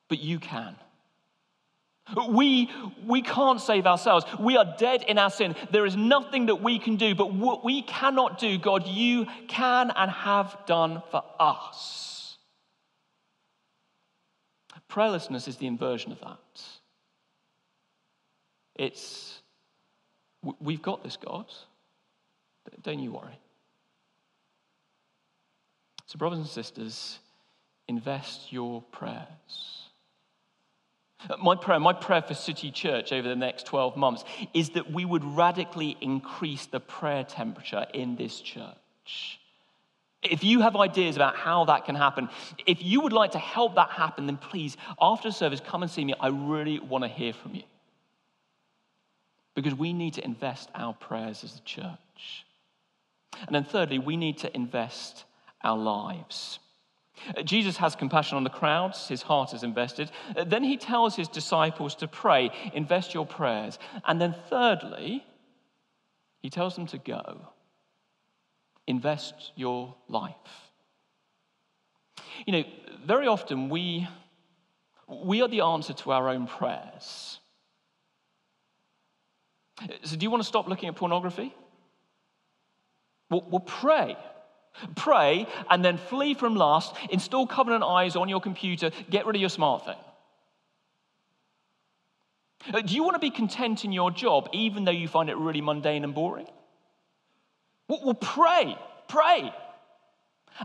but 0.08 0.20
you 0.20 0.40
can. 0.40 0.76
We, 2.30 2.70
we 3.06 3.22
can't 3.24 3.60
save 3.60 3.88
ourselves. 3.88 4.26
We 4.40 4.58
are 4.58 4.76
dead 4.78 5.04
in 5.04 5.18
our 5.18 5.32
sin. 5.32 5.56
There 5.72 5.86
is 5.86 5.96
nothing 5.96 6.46
that 6.48 6.62
we 6.62 6.78
can 6.78 6.98
do, 6.98 7.16
but 7.16 7.34
what 7.34 7.66
we 7.66 7.82
cannot 7.82 8.38
do, 8.38 8.58
God, 8.60 8.88
you 8.88 9.26
can 9.48 9.92
and 9.96 10.12
have 10.12 10.56
done 10.68 11.02
for 11.10 11.24
us. 11.40 12.38
Prayerlessness 14.90 15.48
is 15.48 15.58
the 15.58 15.68
inversion 15.68 16.12
of 16.12 16.20
that. 16.22 16.62
It's, 18.76 19.42
we've 20.60 20.82
got 20.82 21.04
this, 21.04 21.18
God. 21.18 21.46
Don't 22.84 23.00
you 23.00 23.12
worry. 23.12 23.40
So, 26.06 26.18
brothers 26.18 26.40
and 26.40 26.48
sisters, 26.48 27.20
invest 27.88 28.54
your 28.54 28.82
prayers. 28.84 29.75
My 31.42 31.56
prayer, 31.56 31.80
my 31.80 31.94
prayer 31.94 32.22
for 32.22 32.34
City 32.34 32.72
Church 32.72 33.12
over 33.12 33.28
the 33.28 33.36
next 33.36 33.66
12 33.66 33.98
months 33.98 34.24
is 34.54 34.72
that 34.72 34.92
we 34.92 35.06
would 35.06 35.24
radically 35.24 35.98
increase 36.02 36.68
the 36.68 36.80
prayer 36.80 37.24
temperature 37.24 37.86
in 37.94 38.16
this 38.16 38.40
church. 38.40 39.40
If 40.22 40.44
you 40.44 40.62
have 40.62 40.76
ideas 40.76 41.16
about 41.16 41.36
how 41.36 41.66
that 41.66 41.86
can 41.86 41.96
happen, 41.96 42.30
if 42.66 42.84
you 42.84 43.02
would 43.02 43.14
like 43.14 43.32
to 43.32 43.40
help 43.40 43.76
that 43.76 43.92
happen, 43.92 44.26
then 44.26 44.38
please, 44.38 44.76
after 45.00 45.32
service, 45.32 45.62
come 45.64 45.84
and 45.84 45.92
see 45.92 46.04
me. 46.04 46.14
I 46.20 46.28
really 46.28 46.80
want 46.80 47.04
to 47.04 47.08
hear 47.08 47.34
from 47.34 47.56
you. 47.56 47.64
Because 49.54 49.76
we 49.76 49.94
need 49.94 50.16
to 50.16 50.26
invest 50.26 50.70
our 50.76 50.94
prayers 50.94 51.44
as 51.44 51.56
a 51.58 51.62
church. 51.62 52.46
And 53.46 53.56
then, 53.56 53.64
thirdly, 53.64 54.00
we 54.00 54.18
need 54.18 54.40
to 54.40 54.56
invest 54.56 55.26
our 55.62 55.78
lives. 55.78 56.60
Jesus 57.44 57.78
has 57.78 57.96
compassion 57.96 58.38
on 58.38 58.44
the 58.44 58.50
crowds, 58.50 59.08
his 59.08 59.22
heart 59.22 59.54
is 59.54 59.64
invested. 59.64 60.12
Then 60.46 60.64
he 60.64 60.78
tells 60.78 61.16
his 61.16 61.28
disciples 61.28 61.96
to 61.96 62.08
pray, 62.08 62.52
invest 62.74 63.14
your 63.14 63.26
prayers. 63.26 63.80
And 64.06 64.20
then, 64.20 64.36
thirdly, 64.50 65.26
he 66.42 66.50
tells 66.50 66.76
them 66.76 66.88
to 66.88 66.98
go, 66.98 67.42
invest 68.88 69.52
your 69.56 69.96
life. 70.08 70.36
You 72.46 72.54
know, 72.54 72.64
very 73.06 73.28
often 73.28 73.70
we, 73.70 74.08
we 75.08 75.42
are 75.42 75.48
the 75.48 75.62
answer 75.62 75.94
to 75.94 76.12
our 76.12 76.30
own 76.30 76.48
prayers. 76.48 77.40
So, 80.04 80.16
do 80.16 80.24
you 80.24 80.30
want 80.30 80.44
to 80.44 80.48
stop 80.48 80.68
looking 80.68 80.90
at 80.90 80.96
pornography? 80.96 81.54
Well, 83.30 83.46
well 83.50 83.60
pray. 83.62 84.16
Pray 84.96 85.48
and 85.70 85.84
then 85.84 85.98
flee 85.98 86.34
from 86.34 86.56
lust. 86.56 86.96
Install 87.10 87.48
covenant 87.48 87.84
eyes 87.84 88.16
on 88.16 88.30
your 88.30 88.42
computer. 88.42 88.92
Get 89.10 89.26
rid 89.26 89.36
of 89.36 89.42
your 89.42 89.50
smartphone. 89.50 89.98
Uh, 92.74 92.82
do 92.82 92.96
you 92.96 93.04
want 93.04 93.16
to 93.16 93.20
be 93.20 93.30
content 93.30 93.86
in 93.86 93.92
your 93.92 94.12
job 94.12 94.50
even 94.52 94.86
though 94.86 94.92
you 94.92 95.08
find 95.08 95.30
it 95.30 95.38
really 95.38 95.62
mundane 95.62 96.04
and 96.04 96.16
boring? 96.16 96.48
Well, 97.88 98.02
well 98.04 98.14
pray. 98.16 98.78
Pray. 99.08 99.54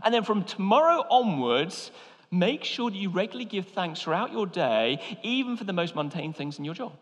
And 0.03 0.13
then 0.13 0.23
from 0.23 0.43
tomorrow 0.43 1.05
onwards, 1.09 1.91
make 2.31 2.63
sure 2.63 2.89
that 2.89 2.97
you 2.97 3.09
regularly 3.09 3.45
give 3.45 3.67
thanks 3.67 4.01
throughout 4.01 4.31
your 4.31 4.47
day, 4.47 4.99
even 5.21 5.57
for 5.57 5.63
the 5.63 5.73
most 5.73 5.95
mundane 5.95 6.33
things 6.33 6.57
in 6.57 6.65
your 6.65 6.73
job. 6.73 6.93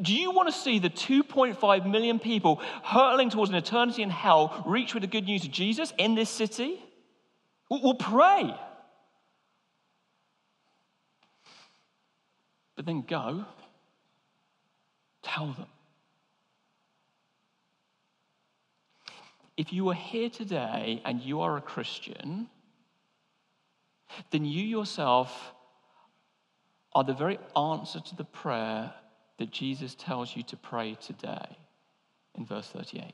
Do 0.00 0.14
you 0.14 0.30
want 0.30 0.48
to 0.48 0.52
see 0.52 0.78
the 0.78 0.90
2.5 0.90 1.90
million 1.90 2.18
people 2.18 2.60
hurtling 2.82 3.30
towards 3.30 3.50
an 3.50 3.56
eternity 3.56 4.02
in 4.02 4.10
hell 4.10 4.62
reach 4.66 4.94
with 4.94 5.02
the 5.02 5.06
good 5.08 5.24
news 5.24 5.44
of 5.44 5.50
Jesus 5.50 5.92
in 5.98 6.14
this 6.14 6.30
city? 6.30 6.82
We'll 7.70 7.94
pray. 7.94 8.54
But 12.76 12.86
then 12.86 13.02
go, 13.02 13.44
tell 15.22 15.52
them. 15.52 15.66
If 19.56 19.72
you 19.72 19.88
are 19.88 19.94
here 19.94 20.30
today 20.30 21.00
and 21.04 21.20
you 21.20 21.40
are 21.40 21.56
a 21.56 21.60
Christian, 21.60 22.48
then 24.30 24.44
you 24.44 24.62
yourself 24.62 25.52
are 26.92 27.04
the 27.04 27.14
very 27.14 27.38
answer 27.56 28.00
to 28.00 28.16
the 28.16 28.24
prayer 28.24 28.92
that 29.38 29.50
Jesus 29.50 29.94
tells 29.94 30.34
you 30.36 30.42
to 30.44 30.56
pray 30.56 30.96
today 31.00 31.56
in 32.36 32.44
verse 32.44 32.68
38. 32.68 33.12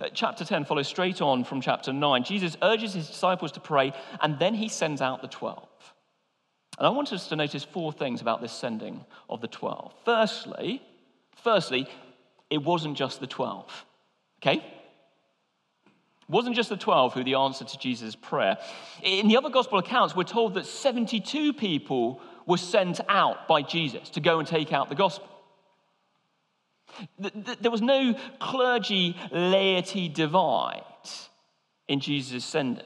Uh, 0.00 0.08
chapter 0.12 0.44
10 0.44 0.64
follows 0.64 0.86
straight 0.86 1.22
on 1.22 1.44
from 1.44 1.60
chapter 1.60 1.92
9. 1.92 2.24
Jesus 2.24 2.56
urges 2.62 2.94
his 2.94 3.08
disciples 3.08 3.52
to 3.52 3.60
pray, 3.60 3.92
and 4.20 4.38
then 4.38 4.54
he 4.54 4.68
sends 4.68 5.00
out 5.00 5.22
the 5.22 5.28
12. 5.28 5.66
And 6.78 6.86
I 6.86 6.90
want 6.90 7.12
us 7.12 7.28
to 7.28 7.36
notice 7.36 7.64
four 7.64 7.92
things 7.92 8.20
about 8.20 8.40
this 8.40 8.52
sending 8.52 9.04
of 9.28 9.40
the 9.40 9.48
12. 9.48 9.92
Firstly, 10.04 10.82
firstly, 11.42 11.88
it 12.50 12.62
wasn't 12.62 12.96
just 12.96 13.20
the 13.20 13.26
12. 13.26 13.84
Okay? 14.40 14.58
It 14.58 16.32
wasn't 16.32 16.54
just 16.54 16.68
the 16.68 16.76
12 16.76 17.14
who 17.14 17.24
the 17.24 17.34
answer 17.34 17.64
to 17.64 17.78
Jesus' 17.78 18.14
prayer. 18.14 18.58
In 19.02 19.26
the 19.26 19.38
other 19.38 19.50
gospel 19.50 19.78
accounts, 19.78 20.14
we're 20.14 20.24
told 20.24 20.54
that 20.54 20.66
72 20.66 21.54
people 21.54 22.20
were 22.48 22.56
sent 22.56 23.00
out 23.08 23.46
by 23.46 23.62
Jesus 23.62 24.08
to 24.10 24.20
go 24.20 24.40
and 24.40 24.48
take 24.48 24.72
out 24.72 24.88
the 24.88 24.96
gospel. 24.96 25.28
There 27.18 27.70
was 27.70 27.82
no 27.82 28.14
clergy 28.40 29.14
laity 29.30 30.08
divide 30.08 30.82
in 31.86 32.00
Jesus' 32.00 32.44
sending. 32.44 32.84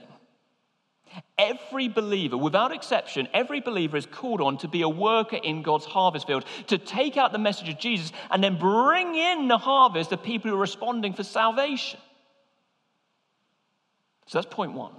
Every 1.39 1.89
believer, 1.89 2.37
without 2.37 2.73
exception, 2.73 3.29
every 3.33 3.61
believer 3.61 3.97
is 3.97 4.07
called 4.07 4.41
on 4.41 4.59
to 4.59 4.69
be 4.69 4.83
a 4.83 4.89
worker 4.89 5.37
in 5.37 5.63
God's 5.63 5.85
harvest 5.85 6.27
field, 6.27 6.45
to 6.67 6.79
take 6.79 7.17
out 7.17 7.33
the 7.33 7.39
message 7.39 7.69
of 7.69 7.79
Jesus 7.79 8.13
and 8.31 8.43
then 8.43 8.59
bring 8.59 9.15
in 9.15 9.47
the 9.47 9.59
harvest 9.59 10.11
of 10.11 10.23
people 10.23 10.51
who 10.51 10.57
are 10.57 10.61
responding 10.61 11.13
for 11.13 11.23
salvation. 11.23 12.01
So 14.27 14.39
that's 14.41 14.53
point 14.53 14.73
one. 14.73 14.95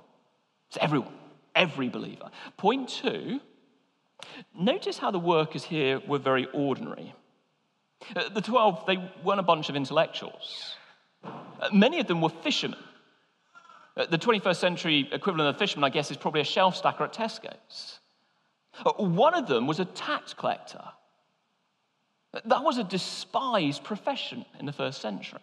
It's 0.70 0.78
everyone, 0.80 1.14
every 1.54 1.90
believer. 1.90 2.30
Point 2.58 2.90
two 2.90 3.42
Notice 4.58 4.98
how 4.98 5.12
the 5.12 5.20
workers 5.20 5.64
here 5.64 6.02
were 6.08 6.20
very 6.20 6.48
ordinary. 6.54 7.14
Uh, 8.16 8.30
the 8.30 8.42
12, 8.42 8.86
they 8.86 8.98
weren't 9.24 9.40
a 9.40 9.44
bunch 9.44 9.70
of 9.70 9.76
intellectuals. 9.76 10.76
Uh, 11.24 11.70
many 11.72 12.00
of 12.00 12.08
them 12.08 12.22
were 12.22 12.30
fishermen. 12.30 12.80
Uh, 13.96 14.06
the 14.06 14.18
21st 14.18 14.56
century 14.56 15.10
equivalent 15.12 15.50
of 15.50 15.56
a 15.56 15.60
fisherman, 15.60 15.84
I 15.84 15.90
guess, 15.90 16.12
is 16.12 16.18
probably 16.18 16.42
a 16.42 16.46
shelf 16.46 16.76
stacker 16.76 17.04
at 17.04 17.14
Tesco's. 17.14 18.00
One 18.98 19.36
of 19.36 19.48
them 19.48 19.68
was 19.68 19.80
a 19.80 19.86
tax 19.86 20.34
collector. 20.34 20.84
That 22.46 22.64
was 22.64 22.80
a 22.80 22.84
despised 22.84 23.84
profession 23.84 24.46
in 24.60 24.66
the 24.66 24.74
first 24.74 25.00
century. 25.00 25.42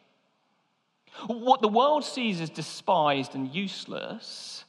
What 1.26 1.60
the 1.60 1.68
world 1.68 2.04
sees 2.04 2.40
as 2.40 2.50
despised 2.50 3.34
and 3.36 3.54
useless, 3.54 4.64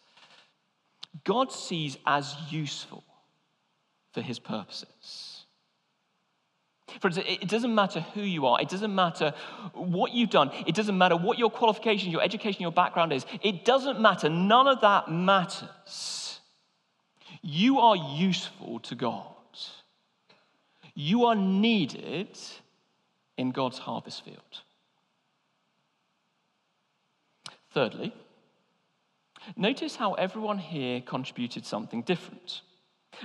God 1.23 1.51
sees 1.51 1.97
as 2.05 2.35
useful 2.49 3.03
for 4.13 4.21
his 4.21 4.39
purposes. 4.39 5.45
Friends, 6.99 7.17
it 7.17 7.47
doesn't 7.47 7.73
matter 7.73 8.01
who 8.01 8.21
you 8.21 8.45
are. 8.45 8.61
It 8.61 8.67
doesn't 8.67 8.93
matter 8.93 9.33
what 9.73 10.11
you've 10.13 10.29
done. 10.29 10.51
It 10.67 10.75
doesn't 10.75 10.97
matter 10.97 11.15
what 11.15 11.37
your 11.37 11.49
qualifications, 11.49 12.11
your 12.11 12.21
education, 12.21 12.61
your 12.61 12.71
background 12.71 13.13
is. 13.13 13.25
It 13.41 13.63
doesn't 13.63 14.01
matter. 14.01 14.27
None 14.29 14.67
of 14.67 14.81
that 14.81 15.09
matters. 15.09 16.39
You 17.41 17.79
are 17.79 17.95
useful 17.95 18.79
to 18.81 18.95
God. 18.95 19.25
You 20.93 21.25
are 21.25 21.35
needed 21.35 22.37
in 23.37 23.51
God's 23.51 23.77
harvest 23.77 24.25
field. 24.25 24.61
Thirdly, 27.73 28.13
notice 29.55 29.95
how 29.95 30.13
everyone 30.15 30.57
here 30.57 30.99
contributed 30.99 31.65
something 31.65 32.01
different. 32.01 32.61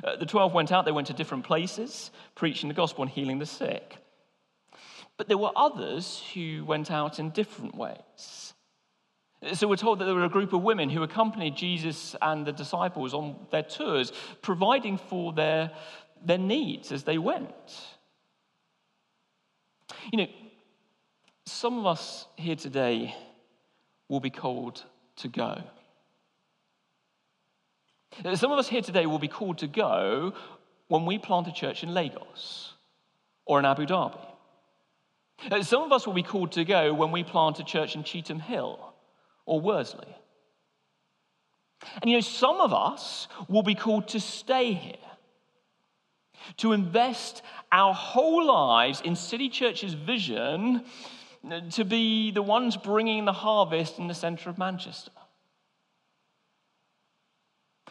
Uh, 0.03 0.16
the 0.16 0.27
12 0.27 0.53
went 0.53 0.72
out, 0.72 0.85
they 0.85 0.92
went 0.92 1.07
to 1.07 1.12
different 1.12 1.44
places, 1.44 2.11
preaching 2.35 2.68
the 2.68 2.75
gospel 2.75 3.03
and 3.03 3.11
healing 3.11 3.38
the 3.38 3.46
sick. 3.46 3.99
But 5.16 5.29
there 5.29 5.38
were 5.38 5.53
others 5.57 6.22
who 6.35 6.64
went 6.64 6.90
out 6.90 7.18
in 7.18 7.31
different 7.31 7.75
ways. 7.75 8.55
So 9.55 9.68
we're 9.68 9.77
told 9.77 9.99
that 9.99 10.07
there 10.07 10.14
were 10.14 10.25
a 10.25 10.31
group 10.31 10.53
of 10.53 10.62
women 10.62 10.90
who 10.90 11.03
accompanied 11.03 11.57
Jesus 11.57 12.16
and 12.20 12.46
the 12.46 12.53
disciples 12.53 13.14
on 13.14 13.37
their 13.51 13.62
tours, 13.62 14.12
providing 14.42 14.99
for 14.99 15.33
their, 15.33 15.70
their 16.25 16.38
needs 16.38 16.90
as 16.90 17.05
they 17.05 17.18
went. 17.18 17.51
You 20.12 20.18
know, 20.18 20.27
some 21.44 21.79
of 21.79 21.87
us 21.87 22.27
here 22.37 22.57
today 22.57 23.14
will 24.09 24.20
be 24.20 24.31
called 24.31 24.85
to 25.16 25.29
go. 25.29 25.62
Some 28.35 28.52
of 28.52 28.59
us 28.59 28.68
here 28.68 28.83
today 28.83 29.07
will 29.07 29.18
be 29.18 29.29
called 29.29 29.59
to 29.59 29.66
go 29.66 30.33
when 30.88 31.05
we 31.05 31.18
plant 31.18 31.48
a 31.48 31.52
church 31.52 31.83
in 31.83 31.92
Lagos 31.92 32.72
or 33.44 33.59
in 33.59 33.64
Abu 33.64 33.87
Dhabi. 33.87 34.20
Uh, 35.50 35.62
some 35.62 35.83
of 35.83 35.92
us 35.92 36.07
will 36.07 36.14
be 36.14 36.22
called 36.22 36.52
to 36.52 36.64
go 36.64 36.94
when 36.94 37.12
we 37.12 37.22
plant 37.22 37.59
a 37.59 37.64
church 37.64 37.94
in 37.94 38.02
Cheetham 38.02 38.40
Hill 38.40 38.94
or 39.44 39.61
Worsley. 39.61 40.16
And 42.00 42.11
you 42.11 42.16
know, 42.16 42.22
some 42.22 42.61
of 42.61 42.72
us 42.72 43.29
will 43.48 43.62
be 43.62 43.74
called 43.74 44.09
to 44.09 44.20
stay 44.20 44.72
here, 44.72 44.94
to 46.59 46.72
invest 46.72 47.42
our 47.70 47.92
whole 47.92 48.46
lives 48.46 49.02
in 49.02 49.14
City 49.14 49.48
Church's 49.50 49.92
vision 49.92 50.85
uh, 51.50 51.61
to 51.70 51.85
be 51.85 52.31
the 52.31 52.42
ones 52.42 52.76
bringing 52.76 53.24
the 53.26 53.33
harvest 53.33 53.98
in 53.98 54.09
the 54.09 54.14
centre 54.14 54.48
of 54.48 54.57
Manchester. 54.57 55.12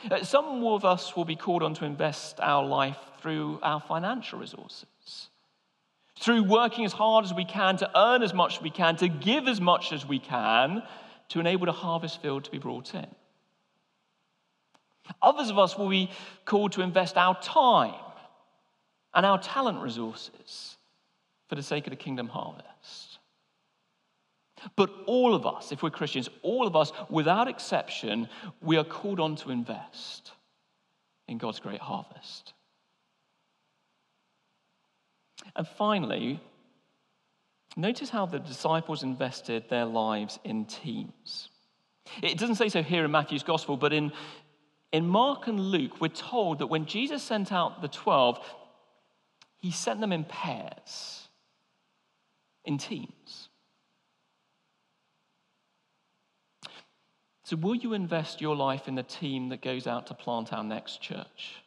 Uh, 0.10 0.24
some 0.24 0.64
of 0.64 0.86
us 0.86 1.16
will 1.16 1.26
be 1.26 1.36
called 1.36 1.64
on 1.64 1.74
to 1.74 1.86
invest 1.86 2.40
our 2.40 2.66
life 2.66 2.98
through 3.22 3.60
our 3.64 3.80
financial 3.80 4.40
resources, 4.40 5.30
through 6.20 6.44
working 6.44 6.86
as 6.86 6.94
hard 6.94 7.26
as 7.26 7.34
we 7.34 7.46
can 7.46 7.78
to 7.78 7.90
earn 7.98 8.22
as 8.22 8.34
much 8.34 8.58
as 8.58 8.62
we 8.62 8.70
can, 8.70 8.96
to 8.98 9.08
give 9.08 9.48
as 9.48 9.60
much 9.60 9.92
as 9.92 10.06
we 10.06 10.20
can 10.20 10.84
to 11.30 11.40
enable 11.40 11.66
the 11.66 11.72
harvest 11.72 12.22
field 12.22 12.44
to 12.44 12.52
be 12.52 12.60
brought 12.60 12.94
in. 12.94 13.08
Others 15.22 15.50
of 15.50 15.60
us 15.60 15.78
will 15.78 15.90
be 15.90 16.12
called 16.46 16.72
to 16.74 16.82
invest 16.82 17.18
our 17.18 17.40
time 17.42 17.94
and 19.14 19.26
our 19.26 19.40
talent 19.40 19.82
resources 19.82 20.78
for 21.48 21.56
the 21.56 21.64
sake 21.64 21.88
of 21.88 21.92
the 21.92 21.98
kingdom 21.98 22.28
harvest. 22.28 23.05
But 24.76 24.92
all 25.06 25.36
of 25.36 25.46
us, 25.46 25.72
if 25.72 25.84
we're 25.84 25.90
Christians, 25.90 26.30
all 26.42 26.68
of 26.68 26.76
us, 26.76 26.92
without 27.10 27.48
exception, 27.48 28.30
we 28.62 28.78
are 28.78 28.84
called 28.84 29.20
on 29.20 29.36
to 29.38 29.52
invest 29.52 30.32
in 31.28 31.38
God's 31.38 31.60
great 31.60 31.82
harvest. 31.82 32.54
And 35.56 35.68
finally, 35.68 36.40
notice 37.76 38.10
how 38.10 38.26
the 38.26 38.40
disciples 38.40 39.04
invested 39.04 39.70
their 39.70 39.86
lives 39.86 40.40
in 40.44 40.66
teams. 40.66 41.50
It 42.22 42.38
doesn't 42.38 42.56
say 42.56 42.70
so 42.70 42.84
here 42.84 43.06
in 43.06 43.12
Matthew's 43.12 43.44
gospel, 43.44 43.78
but 43.78 43.94
in, 43.94 44.12
in 44.92 45.08
Mark 45.08 45.48
and 45.48 45.60
Luke, 45.60 46.00
we're 46.00 46.08
told 46.08 46.60
that 46.60 46.68
when 46.68 46.86
Jesus 46.86 47.24
sent 47.24 47.52
out 47.52 47.82
the 47.82 47.88
12, 47.88 48.40
he 49.58 49.72
sent 49.72 50.00
them 50.00 50.14
in 50.14 50.24
pairs, 50.24 51.28
in 52.64 52.78
teams. 52.78 53.45
So, 57.46 57.56
will 57.56 57.76
you 57.76 57.94
invest 57.94 58.42
your 58.42 58.56
life 58.56 58.88
in 58.88 58.96
the 58.96 59.04
team 59.04 59.50
that 59.50 59.62
goes 59.62 59.86
out 59.86 60.08
to 60.08 60.16
plant 60.16 60.52
our 60.52 60.64
next 60.64 61.00
church? 61.00 61.62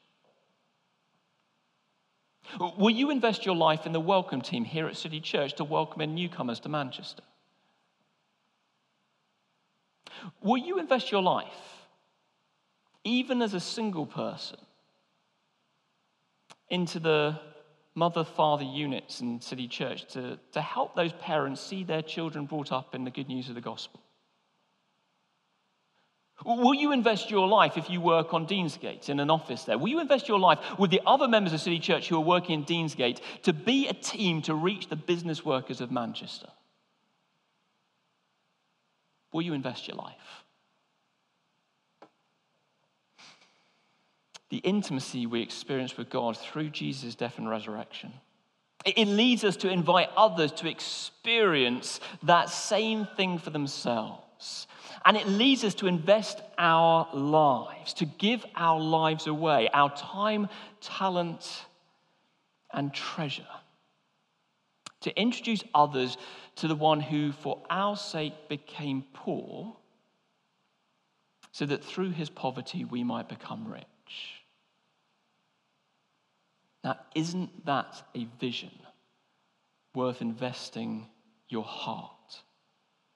Will 2.77 2.91
you 2.91 3.11
invest 3.11 3.47
your 3.47 3.55
life 3.55 3.87
in 3.87 3.93
the 3.93 4.01
welcome 4.01 4.41
team 4.41 4.65
here 4.65 4.89
at 4.89 4.97
City 4.97 5.21
Church 5.21 5.55
to 5.55 5.63
welcome 5.65 6.03
in 6.03 6.17
newcomers 6.17 6.59
to 6.61 6.69
Manchester? 6.69 7.23
Will 10.43 10.57
you 10.57 10.81
invest 10.81 11.13
your 11.13 11.23
life, 11.23 11.87
even 13.05 13.41
as 13.41 13.55
a 13.55 13.61
single 13.61 14.07
person, 14.07 14.59
into 16.71 16.99
the 16.99 17.39
mother 17.95 18.25
father 18.25 18.65
units 18.65 19.21
in 19.21 19.41
City 19.41 19.69
Church 19.69 20.13
to, 20.13 20.41
to 20.51 20.61
help 20.61 20.97
those 20.97 21.13
parents 21.13 21.61
see 21.61 21.85
their 21.85 22.03
children 22.03 22.47
brought 22.47 22.73
up 22.73 22.97
in 22.97 23.05
the 23.05 23.13
good 23.13 23.29
news 23.29 23.49
of 23.49 23.55
the 23.55 23.61
gospel? 23.61 24.01
Will 26.45 26.75
you 26.75 26.93
invest 26.93 27.31
your 27.31 27.49
life 27.49 27.77
if 27.77 27.91
you 27.91 28.01
work 28.01 28.33
on 28.33 28.47
Deansgate 28.47 29.09
in 29.09 29.19
an 29.19 29.29
office 29.29 29.65
there? 29.65 29.77
Will 29.77 29.89
you 29.89 30.01
invest 30.01 30.29
your 30.29 30.39
life 30.39 30.59
with 30.79 30.91
the 30.91 31.01
other 31.05 31.27
members 31.27 31.53
of 31.53 31.61
City 31.61 31.81
Church 31.81 32.09
who 32.09 32.17
are 32.17 32.21
working 32.21 32.61
in 32.61 32.65
Deansgate 32.65 33.21
to 33.43 33.53
be 33.53 33.89
a 33.89 33.93
team 33.93 34.41
to 34.43 34.55
reach 34.55 34.89
the 34.89 34.97
business 34.97 35.45
workers 35.45 35.81
of 35.81 35.91
Manchester? 35.91 36.49
Will 39.33 39.43
you 39.43 39.53
invest 39.53 39.89
your 39.89 39.97
life? 39.97 40.15
The 44.51 44.59
intimacy 44.59 45.27
we 45.27 45.43
experience 45.43 45.97
with 45.97 46.09
God 46.09 46.39
through 46.39 46.71
Jesus' 46.71 47.15
death 47.15 47.39
and 47.39 47.51
resurrection. 47.51 48.13
It 48.87 49.07
leads 49.07 49.45
us 49.45 49.57
to 49.59 49.69
invite 49.69 50.09
others 50.17 50.53
to 50.53 50.69
experience 50.69 52.01
that 52.23 52.49
same 52.49 53.07
thing 53.17 53.39
for 53.39 53.51
themselves. 53.51 54.67
And 55.09 55.17
it 55.17 55.27
leads 55.27 55.65
us 55.65 55.75
to 55.77 55.87
invest 55.87 56.43
our 56.59 57.09
lives, 57.15 57.95
to 57.95 58.05
give 58.05 58.45
our 58.55 58.79
lives 58.79 59.27
away, 59.27 59.71
our 59.73 59.89
time, 59.97 60.51
talent, 60.83 61.65
and 62.75 62.93
treasure, 62.93 63.49
to 65.01 65.19
introduce 65.19 65.65
others 65.75 66.19
to 66.57 66.69
the 66.69 66.75
one 66.75 67.01
who, 67.01 67.33
for 67.33 67.63
our 67.71 67.97
sake, 67.97 68.51
became 68.51 69.03
poor, 69.15 69.79
so 71.53 71.65
that 71.65 71.83
through 71.83 72.11
his 72.11 72.29
poverty 72.29 72.85
we 72.85 73.03
might 73.03 73.31
become 73.31 73.67
rich. 73.67 73.87
Now, 76.85 76.99
isn't 77.15 77.65
that 77.65 78.03
a 78.15 78.27
vision 78.39 78.79
worth 79.95 80.21
investing 80.21 81.07
your 81.49 81.65
heart, 81.65 82.43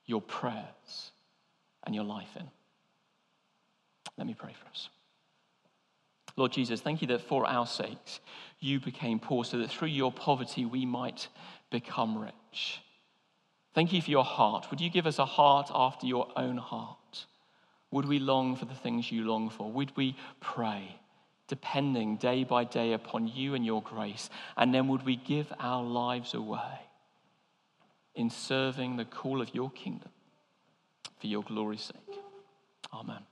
your 0.06 0.22
prayers, 0.22 1.12
and 1.84 1.94
your 1.94 2.04
life 2.04 2.36
in? 2.36 2.48
Let 4.16 4.26
me 4.26 4.34
pray 4.34 4.54
for 4.60 4.68
us. 4.68 4.88
Lord 6.36 6.52
Jesus, 6.52 6.80
thank 6.80 7.02
you 7.02 7.08
that 7.08 7.20
for 7.20 7.46
our 7.46 7.66
sakes 7.66 8.20
you 8.58 8.80
became 8.80 9.18
poor, 9.18 9.44
so 9.44 9.58
that 9.58 9.70
through 9.70 9.88
your 9.88 10.12
poverty 10.12 10.64
we 10.64 10.86
might 10.86 11.28
become 11.70 12.18
rich. 12.18 12.80
Thank 13.74 13.92
you 13.92 14.02
for 14.02 14.10
your 14.10 14.24
heart. 14.24 14.70
Would 14.70 14.80
you 14.80 14.90
give 14.90 15.06
us 15.06 15.18
a 15.18 15.24
heart 15.24 15.70
after 15.74 16.06
your 16.06 16.28
own 16.36 16.58
heart? 16.58 17.26
Would 17.90 18.06
we 18.06 18.18
long 18.18 18.56
for 18.56 18.64
the 18.64 18.74
things 18.74 19.10
you 19.10 19.24
long 19.24 19.50
for? 19.50 19.70
Would 19.70 19.96
we 19.96 20.16
pray, 20.40 20.96
depending 21.48 22.16
day 22.16 22.44
by 22.44 22.64
day 22.64 22.92
upon 22.92 23.26
you 23.26 23.54
and 23.54 23.64
your 23.64 23.82
grace? 23.82 24.30
And 24.56 24.74
then 24.74 24.88
would 24.88 25.04
we 25.04 25.16
give 25.16 25.52
our 25.58 25.82
lives 25.82 26.34
away 26.34 26.80
in 28.14 28.30
serving 28.30 28.96
the 28.96 29.04
call 29.04 29.40
of 29.40 29.54
your 29.54 29.70
kingdom 29.70 30.10
for 31.22 31.28
your 31.28 31.44
glory's 31.44 31.82
sake? 31.82 32.18
Amen. 32.92 33.22